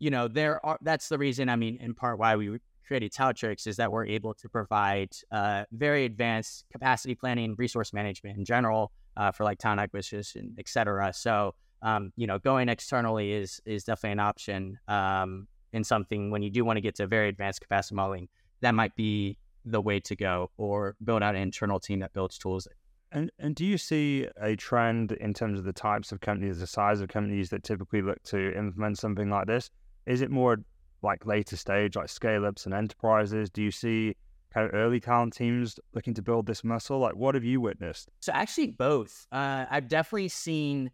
you 0.00 0.10
know, 0.10 0.26
there 0.26 0.54
are, 0.66 0.78
that's 0.82 1.08
the 1.08 1.16
reason, 1.16 1.48
I 1.48 1.56
mean, 1.56 1.78
in 1.80 1.94
part 1.94 2.18
why 2.18 2.34
we 2.34 2.58
created 2.84 3.12
Taltrix 3.12 3.66
is 3.66 3.76
that 3.76 3.92
we're 3.92 4.06
able 4.06 4.34
to 4.34 4.48
provide 4.48 5.10
uh, 5.30 5.64
very 5.70 6.04
advanced 6.04 6.64
capacity 6.72 7.14
planning, 7.14 7.54
resource 7.56 7.92
management 7.92 8.38
in 8.38 8.44
general, 8.44 8.90
uh, 9.16 9.30
for 9.30 9.44
like 9.44 9.58
talent 9.58 9.80
acquisition, 9.80 10.54
et 10.58 10.68
cetera. 10.68 11.12
So, 11.12 11.54
um, 11.82 12.12
you 12.16 12.26
know, 12.26 12.38
going 12.40 12.68
externally 12.68 13.30
is 13.32 13.60
is 13.64 13.84
definitely 13.84 14.12
an 14.12 14.20
option 14.20 14.78
um, 14.88 15.46
in 15.72 15.84
something 15.84 16.30
when 16.32 16.42
you 16.42 16.50
do 16.50 16.64
want 16.64 16.76
to 16.76 16.80
get 16.80 16.96
to 16.96 17.06
very 17.06 17.28
advanced 17.28 17.60
capacity 17.60 17.94
modeling. 17.94 18.28
That 18.62 18.74
might 18.74 18.94
be 18.96 19.38
the 19.64 19.80
way 19.80 20.00
to 20.00 20.14
go, 20.16 20.50
or 20.56 20.96
build 21.02 21.22
out 21.22 21.34
an 21.36 21.42
internal 21.42 21.78
team 21.78 22.00
that 22.00 22.12
builds 22.12 22.38
tools. 22.38 22.66
And 23.12 23.30
and 23.38 23.54
do 23.54 23.64
you 23.64 23.78
see 23.78 24.26
a 24.40 24.56
trend 24.56 25.12
in 25.12 25.32
terms 25.32 25.58
of 25.58 25.64
the 25.64 25.72
types 25.72 26.12
of 26.12 26.20
companies, 26.20 26.58
the 26.60 26.66
size 26.66 27.00
of 27.00 27.08
companies 27.08 27.50
that 27.50 27.62
typically 27.62 28.02
look 28.02 28.22
to 28.24 28.56
implement 28.56 28.98
something 28.98 29.30
like 29.30 29.46
this? 29.46 29.70
Is 30.06 30.20
it 30.20 30.30
more 30.30 30.58
like 31.02 31.24
later 31.24 31.56
stage, 31.56 31.96
like 31.96 32.08
scale 32.08 32.44
ups 32.44 32.66
and 32.66 32.74
enterprises? 32.74 33.50
Do 33.50 33.62
you 33.62 33.70
see 33.70 34.16
kind 34.52 34.66
of 34.66 34.74
early 34.74 35.00
talent 35.00 35.34
teams 35.34 35.78
looking 35.94 36.14
to 36.14 36.22
build 36.22 36.46
this 36.46 36.64
muscle? 36.64 36.98
Like, 36.98 37.14
what 37.16 37.34
have 37.34 37.44
you 37.44 37.60
witnessed? 37.60 38.10
So 38.20 38.32
actually, 38.32 38.68
both. 38.68 39.26
Uh, 39.30 39.66
I've 39.70 39.88
definitely 39.88 40.28
seen, 40.28 40.90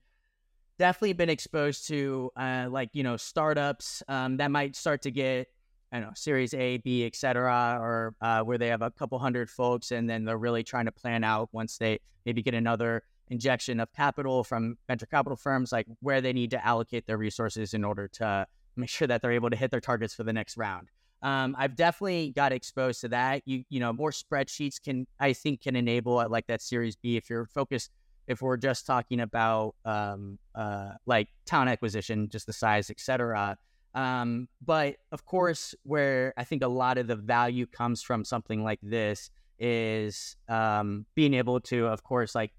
definitely 0.78 1.14
been 1.14 1.30
exposed 1.30 1.86
to 1.88 2.30
uh, 2.36 2.68
like 2.70 2.90
you 2.92 3.02
know 3.02 3.16
startups 3.16 4.02
um, 4.08 4.36
that 4.36 4.50
might 4.50 4.76
start 4.76 5.02
to 5.02 5.10
get 5.10 5.48
I 5.92 6.00
don't 6.00 6.08
know 6.08 6.14
Series 6.14 6.54
A, 6.54 6.78
B, 6.78 7.04
et 7.04 7.08
etc., 7.08 7.78
or 7.80 8.14
uh, 8.20 8.42
where 8.42 8.58
they 8.58 8.68
have 8.68 8.82
a 8.82 8.90
couple 8.90 9.18
hundred 9.18 9.50
folks, 9.50 9.90
and 9.90 10.08
then 10.08 10.24
they're 10.24 10.38
really 10.38 10.64
trying 10.64 10.86
to 10.86 10.92
plan 10.92 11.22
out 11.22 11.48
once 11.52 11.78
they 11.78 12.00
maybe 12.24 12.42
get 12.42 12.54
another 12.54 13.02
injection 13.28 13.78
of 13.78 13.92
capital 13.92 14.42
from 14.42 14.76
venture 14.88 15.06
capital 15.06 15.36
firms, 15.36 15.70
like 15.70 15.86
where 16.00 16.20
they 16.20 16.32
need 16.32 16.50
to 16.50 16.66
allocate 16.66 17.06
their 17.06 17.18
resources 17.18 17.74
in 17.74 17.84
order 17.84 18.08
to 18.08 18.46
make 18.76 18.88
sure 18.88 19.06
that 19.06 19.22
they're 19.22 19.32
able 19.32 19.50
to 19.50 19.56
hit 19.56 19.70
their 19.70 19.80
targets 19.80 20.14
for 20.14 20.24
the 20.24 20.32
next 20.32 20.56
round 20.56 20.88
um, 21.22 21.54
I've 21.56 21.76
definitely 21.76 22.32
got 22.34 22.52
exposed 22.52 23.00
to 23.02 23.08
that. 23.08 23.42
You 23.46 23.64
you 23.68 23.80
know 23.80 23.92
more 23.92 24.10
spreadsheets 24.10 24.82
can 24.82 25.06
I 25.20 25.32
think 25.32 25.62
can 25.62 25.76
enable 25.76 26.18
uh, 26.18 26.28
like 26.28 26.46
that 26.48 26.60
Series 26.60 26.96
B 26.96 27.16
if 27.16 27.30
you're 27.30 27.46
focused. 27.46 27.90
If 28.26 28.42
we're 28.42 28.56
just 28.56 28.86
talking 28.86 29.20
about 29.20 29.74
um, 29.84 30.38
uh, 30.54 30.92
like 31.06 31.28
talent 31.44 31.70
acquisition, 31.70 32.28
just 32.28 32.46
the 32.46 32.52
size, 32.52 32.90
etc. 32.90 33.56
Um, 33.94 34.48
but 34.64 34.96
of 35.10 35.26
course, 35.26 35.74
where 35.82 36.32
I 36.36 36.44
think 36.44 36.62
a 36.62 36.68
lot 36.68 36.98
of 36.98 37.06
the 37.06 37.16
value 37.16 37.66
comes 37.66 38.02
from 38.02 38.24
something 38.24 38.64
like 38.64 38.80
this 38.82 39.30
is 39.58 40.36
um, 40.48 41.06
being 41.14 41.34
able 41.34 41.60
to, 41.60 41.86
of 41.86 42.02
course, 42.02 42.34
like 42.34 42.52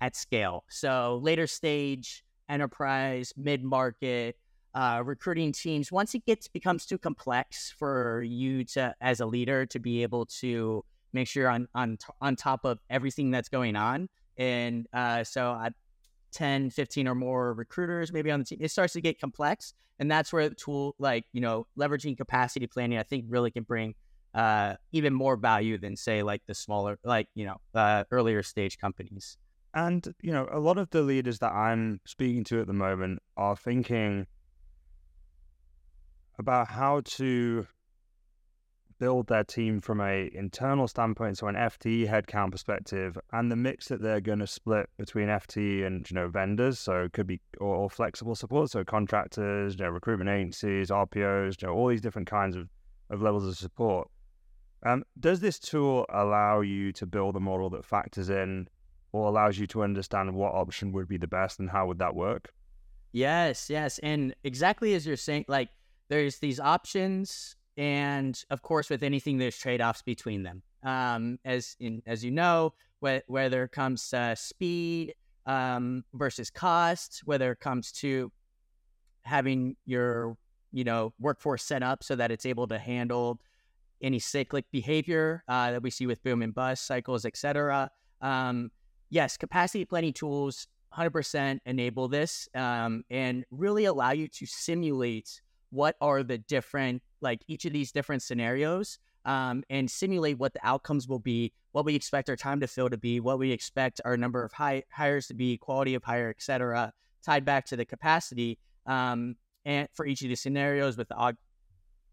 at 0.00 0.16
scale. 0.16 0.64
So 0.68 1.20
later 1.22 1.46
stage 1.46 2.24
enterprise, 2.48 3.32
mid 3.36 3.62
market, 3.62 4.36
uh, 4.74 5.02
recruiting 5.04 5.50
teams 5.52 5.90
once 5.90 6.14
it 6.14 6.24
gets 6.26 6.46
becomes 6.46 6.86
too 6.86 6.98
complex 6.98 7.74
for 7.76 8.22
you 8.22 8.64
to 8.64 8.94
as 9.00 9.20
a 9.20 9.26
leader 9.26 9.66
to 9.66 9.78
be 9.78 10.02
able 10.02 10.26
to 10.26 10.84
make 11.12 11.26
sure 11.26 11.48
on 11.48 11.66
on 11.74 11.98
on 12.20 12.36
top 12.36 12.64
of 12.64 12.78
everything 12.90 13.30
that's 13.30 13.48
going 13.48 13.74
on 13.74 14.08
and 14.36 14.86
uh, 14.92 15.24
so 15.24 15.50
I, 15.50 15.70
10 16.32 16.70
15 16.70 17.08
or 17.08 17.14
more 17.14 17.54
recruiters 17.54 18.12
maybe 18.12 18.30
on 18.30 18.38
the 18.38 18.44
team 18.44 18.58
it 18.60 18.70
starts 18.70 18.92
to 18.92 19.00
get 19.00 19.20
complex 19.20 19.74
and 19.98 20.10
that's 20.10 20.32
where 20.32 20.48
the 20.48 20.54
tool 20.54 20.94
like 20.98 21.24
you 21.32 21.40
know 21.40 21.66
leveraging 21.78 22.16
capacity 22.16 22.66
planning 22.66 22.98
i 22.98 23.02
think 23.02 23.24
really 23.28 23.50
can 23.50 23.62
bring 23.62 23.94
uh, 24.34 24.74
even 24.92 25.14
more 25.14 25.36
value 25.36 25.78
than 25.78 25.96
say 25.96 26.22
like 26.22 26.42
the 26.46 26.54
smaller 26.54 26.98
like 27.02 27.28
you 27.34 27.46
know 27.46 27.56
uh, 27.74 28.04
earlier 28.10 28.42
stage 28.42 28.78
companies. 28.78 29.36
And 29.74 30.14
you 30.22 30.32
know 30.32 30.48
a 30.50 30.58
lot 30.58 30.78
of 30.78 30.90
the 30.90 31.02
leaders 31.02 31.38
that 31.40 31.52
i'm 31.52 32.00
speaking 32.06 32.42
to 32.44 32.60
at 32.60 32.66
the 32.66 32.72
moment 32.72 33.20
are 33.36 33.56
thinking 33.56 34.26
about 36.38 36.68
how 36.68 37.02
to 37.04 37.66
build 38.98 39.28
their 39.28 39.44
team 39.44 39.80
from 39.80 40.00
a 40.00 40.30
internal 40.34 40.88
standpoint, 40.88 41.38
so 41.38 41.46
an 41.46 41.54
FTE 41.54 42.08
headcount 42.08 42.52
perspective, 42.52 43.18
and 43.32 43.50
the 43.50 43.56
mix 43.56 43.88
that 43.88 44.02
they're 44.02 44.20
going 44.20 44.40
to 44.40 44.46
split 44.46 44.88
between 44.98 45.28
FTE 45.28 45.86
and 45.86 46.08
you 46.10 46.14
know 46.14 46.28
vendors. 46.28 46.78
So 46.78 47.04
it 47.04 47.12
could 47.12 47.26
be 47.26 47.40
or, 47.60 47.74
or, 47.74 47.90
flexible 47.90 48.34
support, 48.34 48.70
so 48.70 48.84
contractors, 48.84 49.74
you 49.74 49.84
know, 49.84 49.90
recruitment 49.90 50.30
agencies, 50.30 50.90
RPOs, 50.90 51.60
you 51.60 51.68
know, 51.68 51.74
all 51.74 51.88
these 51.88 52.00
different 52.00 52.28
kinds 52.28 52.56
of, 52.56 52.68
of 53.10 53.22
levels 53.22 53.46
of 53.46 53.56
support. 53.56 54.08
Um, 54.84 55.04
does 55.18 55.40
this 55.40 55.58
tool 55.58 56.06
allow 56.08 56.60
you 56.60 56.92
to 56.92 57.06
build 57.06 57.36
a 57.36 57.40
model 57.40 57.70
that 57.70 57.84
factors 57.84 58.30
in 58.30 58.68
or 59.12 59.26
allows 59.26 59.58
you 59.58 59.66
to 59.68 59.82
understand 59.82 60.34
what 60.34 60.54
option 60.54 60.92
would 60.92 61.08
be 61.08 61.16
the 61.16 61.26
best 61.26 61.58
and 61.58 61.68
how 61.68 61.86
would 61.86 61.98
that 61.98 62.14
work? 62.14 62.52
Yes, 63.12 63.70
yes, 63.70 63.98
and 64.00 64.34
exactly 64.44 64.94
as 64.94 65.06
you're 65.06 65.16
saying, 65.16 65.46
like 65.48 65.70
there's 66.08 66.38
these 66.38 66.60
options, 66.60 67.56
and 67.78 68.42
of 68.50 68.60
course, 68.60 68.90
with 68.90 69.04
anything, 69.04 69.38
there's 69.38 69.56
trade 69.56 69.80
offs 69.80 70.02
between 70.02 70.42
them. 70.42 70.62
Um, 70.82 71.38
as 71.44 71.76
in, 71.78 72.02
as 72.06 72.24
you 72.24 72.32
know, 72.32 72.74
wh- 73.02 73.18
whether 73.28 73.62
it 73.64 73.72
comes 73.72 74.08
to 74.10 74.34
speed 74.36 75.14
um, 75.46 76.04
versus 76.12 76.50
cost, 76.50 77.22
whether 77.24 77.52
it 77.52 77.60
comes 77.60 77.92
to 77.92 78.32
having 79.22 79.76
your 79.86 80.36
you 80.72 80.84
know 80.84 81.14
workforce 81.20 81.62
set 81.62 81.82
up 81.82 82.02
so 82.02 82.16
that 82.16 82.30
it's 82.30 82.44
able 82.44 82.66
to 82.66 82.78
handle 82.78 83.40
any 84.02 84.18
cyclic 84.18 84.64
behavior 84.70 85.44
uh, 85.48 85.70
that 85.70 85.82
we 85.82 85.90
see 85.90 86.06
with 86.06 86.22
boom 86.24 86.42
and 86.42 86.54
bust 86.54 86.84
cycles, 86.84 87.24
etc. 87.24 87.90
Um, 88.20 88.70
yes, 89.08 89.36
capacity 89.36 89.84
planning 89.84 90.12
tools 90.12 90.66
100% 90.96 91.58
enable 91.66 92.08
this 92.08 92.48
um, 92.54 93.04
and 93.10 93.44
really 93.50 93.84
allow 93.84 94.10
you 94.10 94.26
to 94.28 94.46
simulate 94.46 95.42
what 95.70 95.96
are 96.00 96.22
the 96.22 96.38
different 96.38 97.02
like 97.20 97.42
each 97.48 97.64
of 97.64 97.72
these 97.72 97.92
different 97.92 98.22
scenarios 98.22 98.98
um, 99.24 99.62
and 99.68 99.90
simulate 99.90 100.38
what 100.38 100.54
the 100.54 100.60
outcomes 100.66 101.08
will 101.08 101.18
be, 101.18 101.52
what 101.72 101.84
we 101.84 101.94
expect 101.94 102.30
our 102.30 102.36
time 102.36 102.60
to 102.60 102.66
fill 102.66 102.88
to 102.88 102.96
be, 102.96 103.20
what 103.20 103.38
we 103.38 103.50
expect 103.50 104.00
our 104.04 104.16
number 104.16 104.42
of 104.42 104.52
hires 104.52 105.26
to 105.26 105.34
be, 105.34 105.58
quality 105.58 105.94
of 105.94 106.04
hire, 106.04 106.30
et 106.30 106.42
cetera, 106.42 106.92
tied 107.24 107.44
back 107.44 107.66
to 107.66 107.76
the 107.76 107.84
capacity. 107.84 108.58
Um, 108.86 109.36
and 109.64 109.88
for 109.92 110.06
each 110.06 110.22
of 110.22 110.28
these 110.28 110.40
scenarios 110.40 110.96
with 110.96 111.08
the 111.08 111.14
aug- 111.14 111.36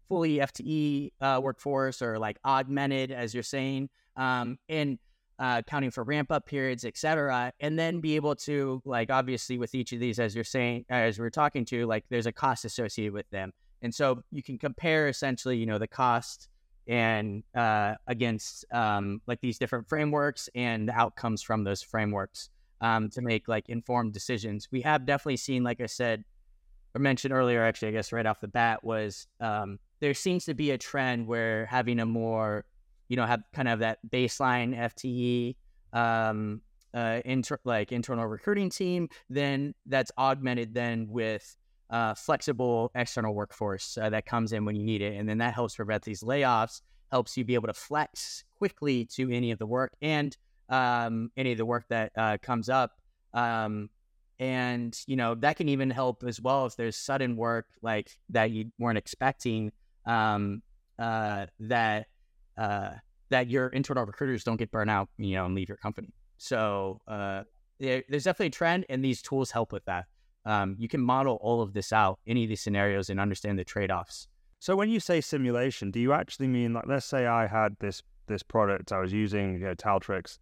fully 0.08 0.36
FTE 0.38 1.12
uh, 1.20 1.40
workforce 1.42 2.02
or 2.02 2.18
like 2.18 2.38
augmented, 2.44 3.10
as 3.10 3.32
you're 3.32 3.42
saying, 3.42 3.88
um, 4.16 4.58
and 4.68 4.98
uh, 5.38 5.62
counting 5.62 5.90
for 5.90 6.04
ramp 6.04 6.30
up 6.30 6.46
periods, 6.46 6.84
et 6.84 6.96
cetera, 6.96 7.52
and 7.60 7.78
then 7.78 8.00
be 8.00 8.16
able 8.16 8.34
to 8.34 8.80
like 8.84 9.10
obviously 9.10 9.58
with 9.58 9.74
each 9.74 9.92
of 9.92 10.00
these, 10.00 10.18
as 10.18 10.34
you're 10.34 10.44
saying, 10.44 10.84
as 10.88 11.18
we're 11.18 11.30
talking 11.30 11.64
to, 11.64 11.86
like 11.86 12.04
there's 12.08 12.26
a 12.26 12.32
cost 12.32 12.64
associated 12.64 13.12
with 13.12 13.28
them, 13.30 13.52
and 13.82 13.94
so 13.94 14.22
you 14.30 14.42
can 14.42 14.58
compare 14.58 15.08
essentially, 15.08 15.56
you 15.56 15.66
know, 15.66 15.78
the 15.78 15.88
cost 15.88 16.48
and 16.88 17.42
uh, 17.54 17.94
against 18.06 18.64
um, 18.72 19.20
like 19.26 19.40
these 19.40 19.58
different 19.58 19.88
frameworks 19.88 20.48
and 20.54 20.88
the 20.88 20.92
outcomes 20.92 21.42
from 21.42 21.64
those 21.64 21.82
frameworks 21.82 22.48
um, 22.80 23.10
to 23.10 23.20
make 23.20 23.48
like 23.48 23.68
informed 23.68 24.12
decisions. 24.12 24.68
We 24.70 24.82
have 24.82 25.04
definitely 25.04 25.38
seen, 25.38 25.64
like 25.64 25.80
I 25.80 25.86
said 25.86 26.24
or 26.94 26.98
mentioned 26.98 27.34
earlier, 27.34 27.62
actually, 27.62 27.88
I 27.88 27.90
guess 27.90 28.10
right 28.10 28.24
off 28.24 28.40
the 28.40 28.48
bat 28.48 28.82
was 28.82 29.26
um, 29.40 29.78
there 30.00 30.14
seems 30.14 30.46
to 30.46 30.54
be 30.54 30.70
a 30.70 30.78
trend 30.78 31.26
where 31.26 31.66
having 31.66 32.00
a 32.00 32.06
more, 32.06 32.64
you 33.08 33.16
know, 33.16 33.26
have 33.26 33.42
kind 33.52 33.68
of 33.68 33.80
that 33.80 33.98
baseline 34.08 34.76
FTE, 34.76 35.56
um, 35.92 36.60
uh, 36.94 37.20
inter- 37.24 37.60
like 37.64 37.92
internal 37.92 38.26
recruiting 38.26 38.70
team, 38.70 39.08
then 39.28 39.74
that's 39.86 40.10
augmented 40.18 40.74
then 40.74 41.06
with 41.08 41.56
uh, 41.90 42.14
flexible 42.14 42.90
external 42.94 43.34
workforce 43.34 43.96
uh, 43.98 44.10
that 44.10 44.26
comes 44.26 44.52
in 44.52 44.64
when 44.64 44.74
you 44.74 44.82
need 44.82 45.02
it, 45.02 45.14
and 45.14 45.28
then 45.28 45.38
that 45.38 45.54
helps 45.54 45.76
prevent 45.76 46.02
these 46.02 46.22
layoffs. 46.22 46.82
Helps 47.12 47.36
you 47.36 47.44
be 47.44 47.54
able 47.54 47.68
to 47.68 47.74
flex 47.74 48.42
quickly 48.58 49.04
to 49.04 49.30
any 49.30 49.52
of 49.52 49.60
the 49.60 49.66
work 49.66 49.92
and 50.02 50.36
um, 50.68 51.30
any 51.36 51.52
of 51.52 51.58
the 51.58 51.64
work 51.64 51.84
that 51.88 52.10
uh, 52.16 52.36
comes 52.42 52.68
up. 52.68 52.98
Um, 53.32 53.90
and 54.38 54.98
you 55.06 55.16
know 55.16 55.34
that 55.34 55.56
can 55.56 55.68
even 55.68 55.90
help 55.90 56.22
as 56.26 56.40
well 56.40 56.66
if 56.66 56.76
there's 56.76 56.96
sudden 56.96 57.36
work 57.36 57.66
like 57.80 58.10
that 58.30 58.50
you 58.50 58.70
weren't 58.78 58.98
expecting 58.98 59.72
um, 60.04 60.62
uh, 60.98 61.46
that 61.60 62.06
uh, 62.56 62.90
that 63.30 63.48
your 63.48 63.68
internal 63.68 64.04
recruiters 64.04 64.44
don't 64.44 64.56
get 64.56 64.70
burnt 64.70 64.90
out 64.90 65.08
you 65.18 65.34
know 65.34 65.46
and 65.46 65.54
leave 65.54 65.68
your 65.68 65.78
company. 65.78 66.12
So 66.38 67.00
uh, 67.08 67.42
there, 67.80 68.02
there's 68.08 68.24
definitely 68.24 68.48
a 68.48 68.50
trend 68.50 68.86
and 68.88 69.04
these 69.04 69.22
tools 69.22 69.50
help 69.50 69.72
with 69.72 69.84
that. 69.86 70.06
Um, 70.44 70.76
you 70.78 70.88
can 70.88 71.00
model 71.00 71.38
all 71.40 71.60
of 71.60 71.72
this 71.72 71.92
out 71.92 72.20
any 72.26 72.44
of 72.44 72.48
these 72.48 72.60
scenarios 72.60 73.10
and 73.10 73.18
understand 73.18 73.58
the 73.58 73.64
trade-offs. 73.64 74.28
So 74.60 74.76
when 74.76 74.90
you 74.90 75.00
say 75.00 75.20
simulation 75.20 75.90
do 75.90 76.00
you 76.00 76.12
actually 76.12 76.48
mean 76.48 76.72
like 76.72 76.86
let's 76.86 77.06
say 77.06 77.26
i 77.26 77.46
had 77.46 77.76
this 77.78 78.02
this 78.26 78.42
product 78.42 78.90
i 78.90 78.98
was 78.98 79.12
using 79.12 79.52
you 79.54 79.60
know 79.60 79.74
taltrix 79.74 80.38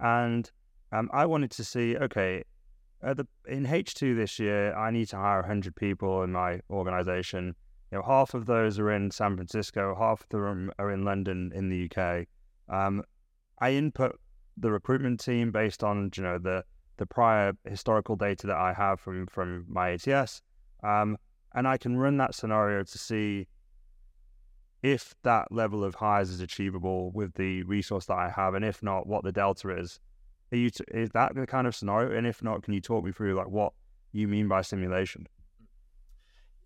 and 0.00 0.50
um, 0.90 1.10
i 1.12 1.26
wanted 1.26 1.50
to 1.50 1.62
see 1.62 1.96
okay 1.96 2.42
the, 3.02 3.26
in 3.46 3.64
H2 3.66 4.16
this 4.16 4.38
year, 4.38 4.74
I 4.74 4.90
need 4.90 5.06
to 5.08 5.16
hire 5.16 5.40
100 5.40 5.74
people 5.76 6.22
in 6.22 6.32
my 6.32 6.60
organization. 6.70 7.54
You 7.90 7.98
know, 7.98 8.04
half 8.04 8.34
of 8.34 8.46
those 8.46 8.78
are 8.78 8.90
in 8.90 9.10
San 9.10 9.36
Francisco, 9.36 9.94
half 9.98 10.22
of 10.22 10.28
them 10.28 10.70
are 10.78 10.90
in 10.90 11.04
London 11.04 11.52
in 11.54 11.68
the 11.68 11.90
UK. 11.90 12.26
Um, 12.68 13.02
I 13.60 13.72
input 13.72 14.18
the 14.56 14.70
recruitment 14.70 15.20
team 15.20 15.50
based 15.50 15.82
on 15.82 16.10
you 16.16 16.22
know 16.22 16.38
the 16.38 16.64
the 16.98 17.06
prior 17.06 17.52
historical 17.64 18.16
data 18.16 18.46
that 18.48 18.56
I 18.56 18.72
have 18.72 19.00
from 19.00 19.26
from 19.26 19.64
my 19.68 19.90
ATS, 19.90 20.42
um, 20.82 21.16
and 21.54 21.66
I 21.66 21.78
can 21.78 21.96
run 21.96 22.18
that 22.18 22.34
scenario 22.34 22.82
to 22.82 22.98
see 22.98 23.46
if 24.82 25.14
that 25.22 25.50
level 25.50 25.82
of 25.82 25.94
hires 25.94 26.30
is 26.30 26.40
achievable 26.40 27.10
with 27.12 27.34
the 27.34 27.62
resource 27.64 28.06
that 28.06 28.18
I 28.18 28.30
have, 28.30 28.54
and 28.54 28.64
if 28.64 28.82
not, 28.82 29.06
what 29.06 29.24
the 29.24 29.32
delta 29.32 29.76
is. 29.76 29.98
Are 30.52 30.56
you 30.56 30.70
t- 30.70 30.84
is 30.92 31.10
that 31.10 31.34
the 31.34 31.46
kind 31.46 31.66
of 31.66 31.74
scenario? 31.74 32.16
And 32.16 32.26
if 32.26 32.42
not, 32.42 32.62
can 32.62 32.74
you 32.74 32.80
talk 32.80 33.04
me 33.04 33.12
through 33.12 33.34
like 33.34 33.48
what 33.48 33.72
you 34.12 34.28
mean 34.28 34.48
by 34.48 34.62
simulation? 34.62 35.26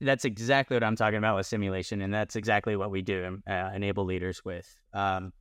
That's 0.04 0.24
exactly 0.24 0.74
what 0.74 0.82
I'm 0.82 0.96
talking 0.96 1.18
about 1.18 1.36
with 1.36 1.46
simulation, 1.46 2.02
and 2.02 2.12
that's 2.12 2.34
exactly 2.34 2.74
what 2.74 2.90
we 2.90 3.02
do 3.02 3.38
uh, 3.48 3.70
enable 3.72 4.04
leaders 4.04 4.44
with. 4.44 4.74
Um, 4.92 5.32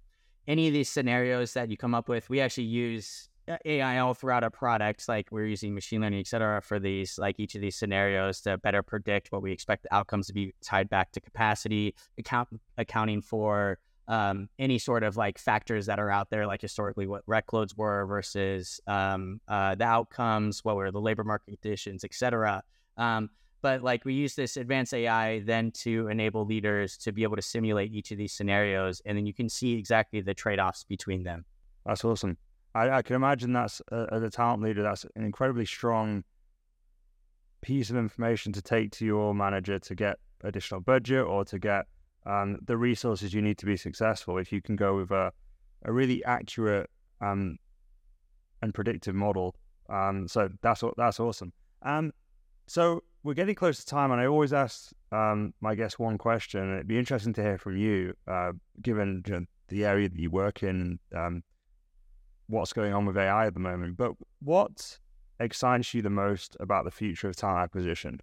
any 0.47 0.67
of 0.67 0.73
these 0.73 0.87
scenarios 0.87 1.53
that 1.53 1.69
you 1.69 1.77
come 1.77 1.95
up 1.95 2.07
with, 2.07 2.29
we 2.29 2.41
actually 2.41 2.65
use 2.65 3.27
uh, 3.47 3.57
AI 3.65 3.97
all 3.97 4.13
throughout 4.13 4.43
our 4.43 4.51
products. 4.51 5.09
Like 5.09 5.29
we're 5.31 5.47
using 5.47 5.73
machine 5.73 6.01
learning, 6.01 6.19
et 6.19 6.27
cetera, 6.27 6.61
for 6.61 6.79
these, 6.79 7.17
like 7.17 7.39
each 7.39 7.55
of 7.55 7.61
these 7.61 7.75
scenarios 7.75 8.41
to 8.41 8.59
better 8.59 8.83
predict 8.83 9.31
what 9.31 9.41
we 9.41 9.51
expect 9.51 9.83
the 9.83 9.93
outcomes 9.93 10.27
to 10.27 10.33
be 10.33 10.53
tied 10.63 10.89
back 10.89 11.11
to 11.13 11.21
capacity, 11.21 11.95
account 12.19 12.49
accounting 12.77 13.21
for 13.21 13.79
um, 14.07 14.47
any 14.59 14.77
sort 14.77 15.03
of 15.03 15.17
like 15.17 15.39
factors 15.39 15.87
that 15.87 15.99
are 15.99 16.11
out 16.11 16.29
there, 16.29 16.45
like 16.45 16.61
historically 16.61 17.07
what 17.07 17.23
rec 17.25 17.51
loads 17.51 17.75
were 17.75 18.05
versus 18.05 18.79
um, 18.85 19.41
uh, 19.47 19.73
the 19.73 19.85
outcomes, 19.85 20.63
what 20.63 20.75
were 20.75 20.91
the 20.91 21.01
labor 21.01 21.23
market 21.23 21.59
conditions, 21.61 22.03
et 22.03 22.13
cetera. 22.13 22.61
Um, 22.97 23.29
but 23.61 23.81
like 23.81 24.05
we 24.05 24.13
use 24.13 24.35
this 24.35 24.57
advanced 24.57 24.93
AI 24.93 25.39
then 25.39 25.71
to 25.71 26.07
enable 26.07 26.45
leaders 26.45 26.97
to 26.97 27.11
be 27.11 27.23
able 27.23 27.35
to 27.35 27.41
simulate 27.41 27.93
each 27.93 28.11
of 28.11 28.17
these 28.17 28.33
scenarios, 28.33 29.01
and 29.05 29.17
then 29.17 29.25
you 29.25 29.33
can 29.33 29.49
see 29.49 29.73
exactly 29.73 30.21
the 30.21 30.33
trade 30.33 30.59
offs 30.59 30.83
between 30.83 31.23
them. 31.23 31.45
That's 31.85 32.03
awesome. 32.03 32.37
I, 32.73 32.89
I 32.89 33.01
can 33.01 33.15
imagine 33.15 33.53
that's 33.53 33.81
uh, 33.91 34.07
as 34.11 34.23
a 34.23 34.29
talent 34.29 34.63
leader, 34.63 34.83
that's 34.83 35.05
an 35.15 35.23
incredibly 35.23 35.65
strong 35.65 36.23
piece 37.61 37.89
of 37.89 37.97
information 37.97 38.51
to 38.53 38.61
take 38.61 38.91
to 38.91 39.05
your 39.05 39.35
manager 39.35 39.77
to 39.77 39.95
get 39.95 40.17
additional 40.43 40.81
budget 40.81 41.25
or 41.25 41.45
to 41.45 41.59
get 41.59 41.85
um, 42.25 42.57
the 42.65 42.77
resources 42.77 43.33
you 43.33 43.41
need 43.41 43.57
to 43.59 43.65
be 43.65 43.77
successful. 43.77 44.37
If 44.37 44.51
you 44.51 44.61
can 44.61 44.75
go 44.75 44.95
with 44.97 45.11
a, 45.11 45.31
a 45.83 45.91
really 45.91 46.23
accurate 46.25 46.89
um, 47.19 47.57
and 48.61 48.73
predictive 48.73 49.15
model, 49.15 49.55
um, 49.89 50.27
so 50.27 50.49
that's 50.61 50.83
that's 50.97 51.19
awesome. 51.19 51.51
Um, 51.83 52.13
so 52.67 53.03
we're 53.23 53.33
getting 53.33 53.55
close 53.55 53.79
to 53.79 53.85
time, 53.85 54.11
and 54.11 54.19
I 54.19 54.25
always 54.25 54.53
ask 54.53 54.91
um, 55.11 55.53
my 55.61 55.75
guests 55.75 55.99
one 55.99 56.17
question. 56.17 56.73
It'd 56.73 56.87
be 56.87 56.97
interesting 56.97 57.33
to 57.33 57.41
hear 57.41 57.57
from 57.57 57.77
you, 57.77 58.13
uh, 58.27 58.53
given 58.81 59.23
you 59.27 59.33
know, 59.33 59.45
the 59.67 59.85
area 59.85 60.09
that 60.09 60.19
you 60.19 60.31
work 60.31 60.63
in, 60.63 60.99
um, 61.15 61.43
what's 62.47 62.73
going 62.73 62.93
on 62.93 63.05
with 63.05 63.17
AI 63.17 63.45
at 63.47 63.53
the 63.53 63.59
moment. 63.59 63.97
But 63.97 64.13
what 64.39 64.97
excites 65.39 65.93
you 65.93 66.01
the 66.01 66.09
most 66.09 66.57
about 66.59 66.85
the 66.85 66.91
future 66.91 67.29
of 67.29 67.35
talent 67.35 67.63
acquisition? 67.63 68.19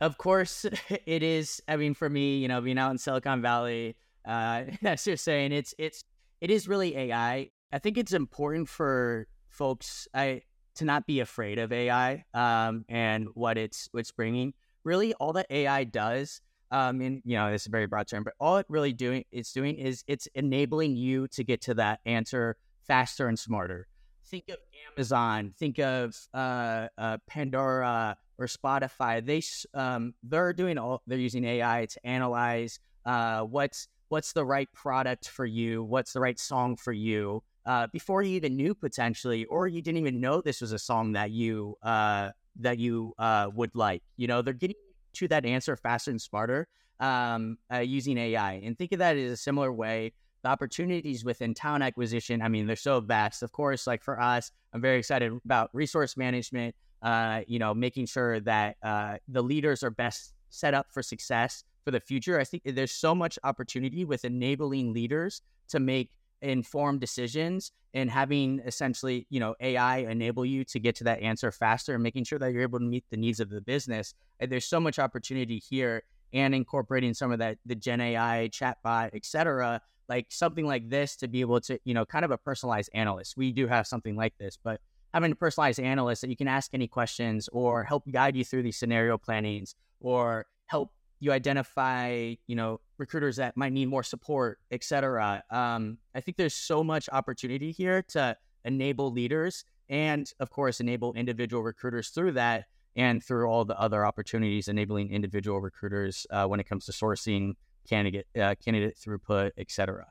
of 0.00 0.18
course, 0.18 0.64
it 1.06 1.22
is. 1.22 1.62
I 1.68 1.76
mean, 1.76 1.94
for 1.94 2.08
me, 2.08 2.38
you 2.38 2.48
know, 2.48 2.60
being 2.60 2.78
out 2.78 2.90
in 2.90 2.98
Silicon 2.98 3.42
Valley, 3.42 3.96
uh, 4.24 4.64
that's 4.82 5.04
just 5.04 5.24
saying 5.24 5.52
it's 5.52 5.74
it's 5.78 6.04
it 6.40 6.50
is 6.50 6.68
really 6.68 6.96
AI. 6.96 7.50
I 7.72 7.78
think 7.78 7.98
it's 7.98 8.12
important 8.12 8.68
for 8.68 9.26
folks 9.48 10.08
I 10.14 10.42
to 10.76 10.84
not 10.84 11.06
be 11.06 11.20
afraid 11.20 11.58
of 11.58 11.72
AI 11.72 12.24
um, 12.34 12.84
and 12.88 13.28
what 13.34 13.58
it's 13.58 13.88
what's 13.92 14.12
bringing. 14.12 14.54
Really, 14.84 15.14
all 15.14 15.32
that 15.34 15.46
AI 15.50 15.84
does, 15.84 16.40
um, 16.70 17.00
and 17.00 17.22
you 17.24 17.36
know, 17.36 17.50
this 17.50 17.62
is 17.62 17.66
a 17.68 17.70
very 17.70 17.86
broad 17.86 18.06
term, 18.08 18.24
but 18.24 18.34
all 18.38 18.58
it 18.58 18.66
really 18.68 18.92
doing 18.92 19.24
it's 19.32 19.52
doing 19.52 19.76
is 19.76 20.04
it's 20.06 20.28
enabling 20.34 20.96
you 20.96 21.28
to 21.28 21.44
get 21.44 21.62
to 21.62 21.74
that 21.74 22.00
answer 22.04 22.56
faster 22.86 23.28
and 23.28 23.38
smarter. 23.38 23.86
Think 24.26 24.48
of 24.48 24.56
Amazon. 24.92 25.54
Think 25.58 25.78
of 25.78 26.16
uh, 26.34 26.88
uh, 26.98 27.18
Pandora 27.26 28.16
or 28.38 28.46
Spotify, 28.46 29.24
they 29.24 29.42
um, 29.78 30.14
they're 30.22 30.52
doing 30.52 30.78
all 30.78 31.02
they're 31.06 31.18
using 31.18 31.44
AI 31.44 31.86
to 31.86 32.06
analyze 32.06 32.80
uh, 33.06 33.42
what's 33.42 33.88
what's 34.08 34.32
the 34.32 34.44
right 34.44 34.70
product 34.72 35.28
for 35.28 35.46
you, 35.46 35.82
what's 35.82 36.12
the 36.12 36.20
right 36.20 36.38
song 36.38 36.76
for 36.76 36.92
you 36.92 37.42
uh, 37.66 37.86
before 37.88 38.22
you 38.22 38.36
even 38.36 38.56
knew 38.56 38.74
potentially, 38.74 39.44
or 39.46 39.66
you 39.68 39.82
didn't 39.82 39.98
even 39.98 40.20
know 40.20 40.40
this 40.40 40.60
was 40.60 40.72
a 40.72 40.78
song 40.78 41.12
that 41.12 41.30
you 41.30 41.76
uh, 41.82 42.30
that 42.60 42.78
you 42.78 43.14
uh, 43.18 43.50
would 43.54 43.74
like. 43.74 44.02
You 44.16 44.26
know, 44.26 44.42
they're 44.42 44.54
getting 44.54 44.76
to 45.14 45.28
that 45.28 45.44
answer 45.44 45.76
faster 45.76 46.10
and 46.10 46.20
smarter 46.20 46.68
um, 47.00 47.58
uh, 47.72 47.78
using 47.78 48.18
AI, 48.18 48.54
and 48.64 48.76
think 48.76 48.92
of 48.92 48.98
that 48.98 49.16
as 49.16 49.32
a 49.32 49.36
similar 49.36 49.72
way. 49.72 50.12
The 50.42 50.50
opportunities 50.50 51.24
within 51.24 51.54
talent 51.54 51.82
acquisition, 51.82 52.42
I 52.42 52.48
mean, 52.48 52.66
they're 52.66 52.76
so 52.76 53.00
vast. 53.00 53.42
Of 53.42 53.52
course, 53.52 53.86
like 53.86 54.02
for 54.02 54.20
us, 54.20 54.52
I'm 54.74 54.80
very 54.82 54.98
excited 54.98 55.32
about 55.42 55.70
resource 55.72 56.18
management 56.18 56.74
uh, 57.04 57.42
you 57.46 57.58
know, 57.58 57.74
making 57.74 58.06
sure 58.06 58.40
that 58.40 58.76
uh, 58.82 59.18
the 59.28 59.42
leaders 59.42 59.82
are 59.82 59.90
best 59.90 60.32
set 60.48 60.72
up 60.72 60.86
for 60.90 61.02
success 61.02 61.62
for 61.84 61.90
the 61.90 62.00
future. 62.00 62.40
I 62.40 62.44
think 62.44 62.62
there's 62.64 62.92
so 62.92 63.14
much 63.14 63.38
opportunity 63.44 64.06
with 64.06 64.24
enabling 64.24 64.94
leaders 64.94 65.42
to 65.68 65.78
make 65.78 66.10
informed 66.50 67.00
decisions 67.00 67.72
and 67.94 68.10
having 68.10 68.60
essentially, 68.66 69.26
you 69.30 69.40
know, 69.40 69.54
AI 69.60 69.98
enable 69.98 70.44
you 70.44 70.64
to 70.64 70.78
get 70.78 70.96
to 70.96 71.04
that 71.04 71.20
answer 71.20 71.50
faster 71.52 71.94
and 71.94 72.02
making 72.02 72.24
sure 72.24 72.38
that 72.38 72.52
you're 72.52 72.62
able 72.62 72.78
to 72.78 72.84
meet 72.84 73.04
the 73.10 73.16
needs 73.16 73.40
of 73.40 73.50
the 73.50 73.60
business. 73.60 74.14
There's 74.40 74.64
so 74.64 74.80
much 74.80 74.98
opportunity 74.98 75.58
here 75.58 76.02
and 76.32 76.54
incorporating 76.54 77.14
some 77.14 77.30
of 77.30 77.38
that, 77.38 77.58
the 77.64 77.76
Gen 77.76 78.00
AI, 78.00 78.50
chatbot, 78.52 79.10
et 79.14 79.24
cetera, 79.24 79.80
like 80.08 80.26
something 80.30 80.66
like 80.66 80.90
this 80.90 81.16
to 81.16 81.28
be 81.28 81.40
able 81.40 81.60
to, 81.60 81.78
you 81.84 81.94
know, 81.94 82.04
kind 82.04 82.24
of 82.24 82.30
a 82.30 82.38
personalized 82.38 82.90
analyst. 82.92 83.36
We 83.36 83.52
do 83.52 83.68
have 83.68 83.86
something 83.86 84.16
like 84.16 84.36
this, 84.38 84.58
but 84.62 84.80
having 85.14 85.30
a 85.30 85.36
personalized 85.36 85.78
analyst 85.78 86.22
that 86.22 86.30
you 86.30 86.36
can 86.36 86.48
ask 86.48 86.74
any 86.74 86.88
questions 86.88 87.48
or 87.52 87.84
help 87.84 88.02
guide 88.10 88.36
you 88.36 88.44
through 88.44 88.64
these 88.64 88.76
scenario 88.76 89.16
plannings 89.16 89.76
or 90.00 90.46
help 90.66 90.90
you 91.24 91.32
identify, 91.32 92.34
you 92.46 92.54
know, 92.54 92.78
recruiters 92.98 93.36
that 93.36 93.56
might 93.56 93.72
need 93.72 93.86
more 93.86 94.02
support, 94.02 94.58
et 94.70 94.84
cetera. 94.84 95.42
Um, 95.50 95.96
I 96.14 96.20
think 96.20 96.36
there's 96.36 96.54
so 96.54 96.84
much 96.84 97.08
opportunity 97.10 97.72
here 97.72 98.02
to 98.08 98.36
enable 98.66 99.10
leaders 99.10 99.64
and, 99.88 100.30
of 100.38 100.50
course, 100.50 100.80
enable 100.80 101.14
individual 101.14 101.62
recruiters 101.62 102.10
through 102.10 102.32
that 102.32 102.66
and 102.94 103.24
through 103.24 103.46
all 103.46 103.64
the 103.64 103.78
other 103.80 104.04
opportunities 104.04 104.68
enabling 104.68 105.10
individual 105.10 105.62
recruiters 105.62 106.26
uh, 106.30 106.44
when 106.46 106.60
it 106.60 106.68
comes 106.68 106.84
to 106.84 106.92
sourcing, 106.92 107.54
candidate, 107.88 108.26
uh, 108.38 108.54
candidate 108.62 108.94
throughput, 108.94 109.52
et 109.56 109.70
cetera. 109.70 110.06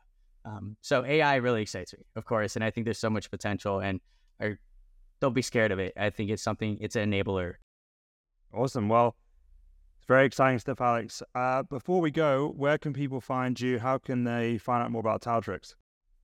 Um, 0.45 0.77
so 0.81 1.05
AI 1.05 1.35
really 1.35 1.61
excites 1.61 1.93
me, 1.93 2.05
of 2.15 2.25
course, 2.25 2.55
and 2.55 2.65
I 2.65 2.71
think 2.71 2.85
there's 2.85 2.97
so 2.97 3.09
much 3.11 3.29
potential. 3.29 3.79
And 3.81 4.01
I 4.41 4.55
don't 5.21 5.35
be 5.35 5.43
scared 5.43 5.71
of 5.71 5.77
it. 5.77 5.93
I 5.95 6.09
think 6.09 6.31
it's 6.31 6.43
something, 6.43 6.79
it's 6.81 6.95
an 6.95 7.11
enabler. 7.11 7.53
Awesome. 8.51 8.89
Well, 8.89 9.15
it's 10.03 10.07
very 10.09 10.25
exciting 10.25 10.59
stuff, 10.59 10.81
Alex. 10.81 11.23
Uh, 11.33 11.63
before 11.63 12.01
we 12.01 12.11
go, 12.11 12.53
where 12.57 12.77
can 12.77 12.91
people 12.91 13.21
find 13.21 13.57
you? 13.57 13.79
How 13.79 13.97
can 13.97 14.25
they 14.25 14.57
find 14.57 14.83
out 14.83 14.91
more 14.91 14.99
about 14.99 15.21
Taltrix? 15.21 15.75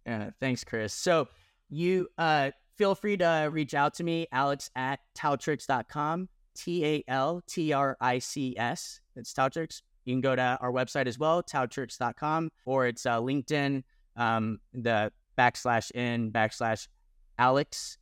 Yeah, 0.06 0.32
thanks, 0.42 0.66
Chris. 0.66 0.94
So 0.94 1.30
you 1.70 2.10
uh, 2.18 2.52
feel 2.76 2.94
free 2.94 3.16
to 3.16 3.48
reach 3.50 3.74
out 3.74 3.94
to 3.94 4.04
me, 4.04 4.28
alex 4.34 4.70
at 4.76 5.00
taltrix.com, 5.18 6.28
T 6.58 6.86
A 6.86 7.04
L 7.08 7.42
T 7.48 7.72
R 7.72 7.96
I 8.02 8.20
C 8.20 8.54
S. 8.58 9.00
It's 9.16 9.32
Taltrix. 9.32 9.82
You 10.04 10.14
can 10.14 10.20
go 10.20 10.36
to 10.36 10.58
our 10.60 10.74
website 10.74 11.08
as 11.08 11.18
well, 11.18 11.42
taltrix.com, 11.42 12.50
or 12.66 12.86
it's 12.86 13.06
uh, 13.06 13.22
LinkedIn, 13.22 13.84
um, 14.18 14.60
the 14.74 15.10
backslash 15.38 15.90
in 15.92 16.34
backslash 16.34 16.90
Alex 17.38 17.98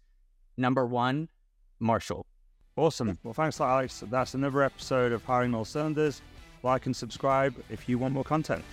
number 0.57 0.87
one 0.87 1.29
Marshall. 1.79 2.25
Awesome. 2.77 3.17
Well, 3.23 3.33
thanks, 3.33 3.59
Alex. 3.59 4.03
That's 4.09 4.35
another 4.35 4.61
episode 4.61 5.11
of 5.11 5.25
Hiring 5.25 5.55
All 5.55 5.65
Cylinders. 5.65 6.21
Like 6.61 6.85
and 6.85 6.95
subscribe 6.95 7.55
if 7.69 7.89
you 7.89 7.97
want 7.97 8.13
more 8.13 8.23
content. 8.23 8.63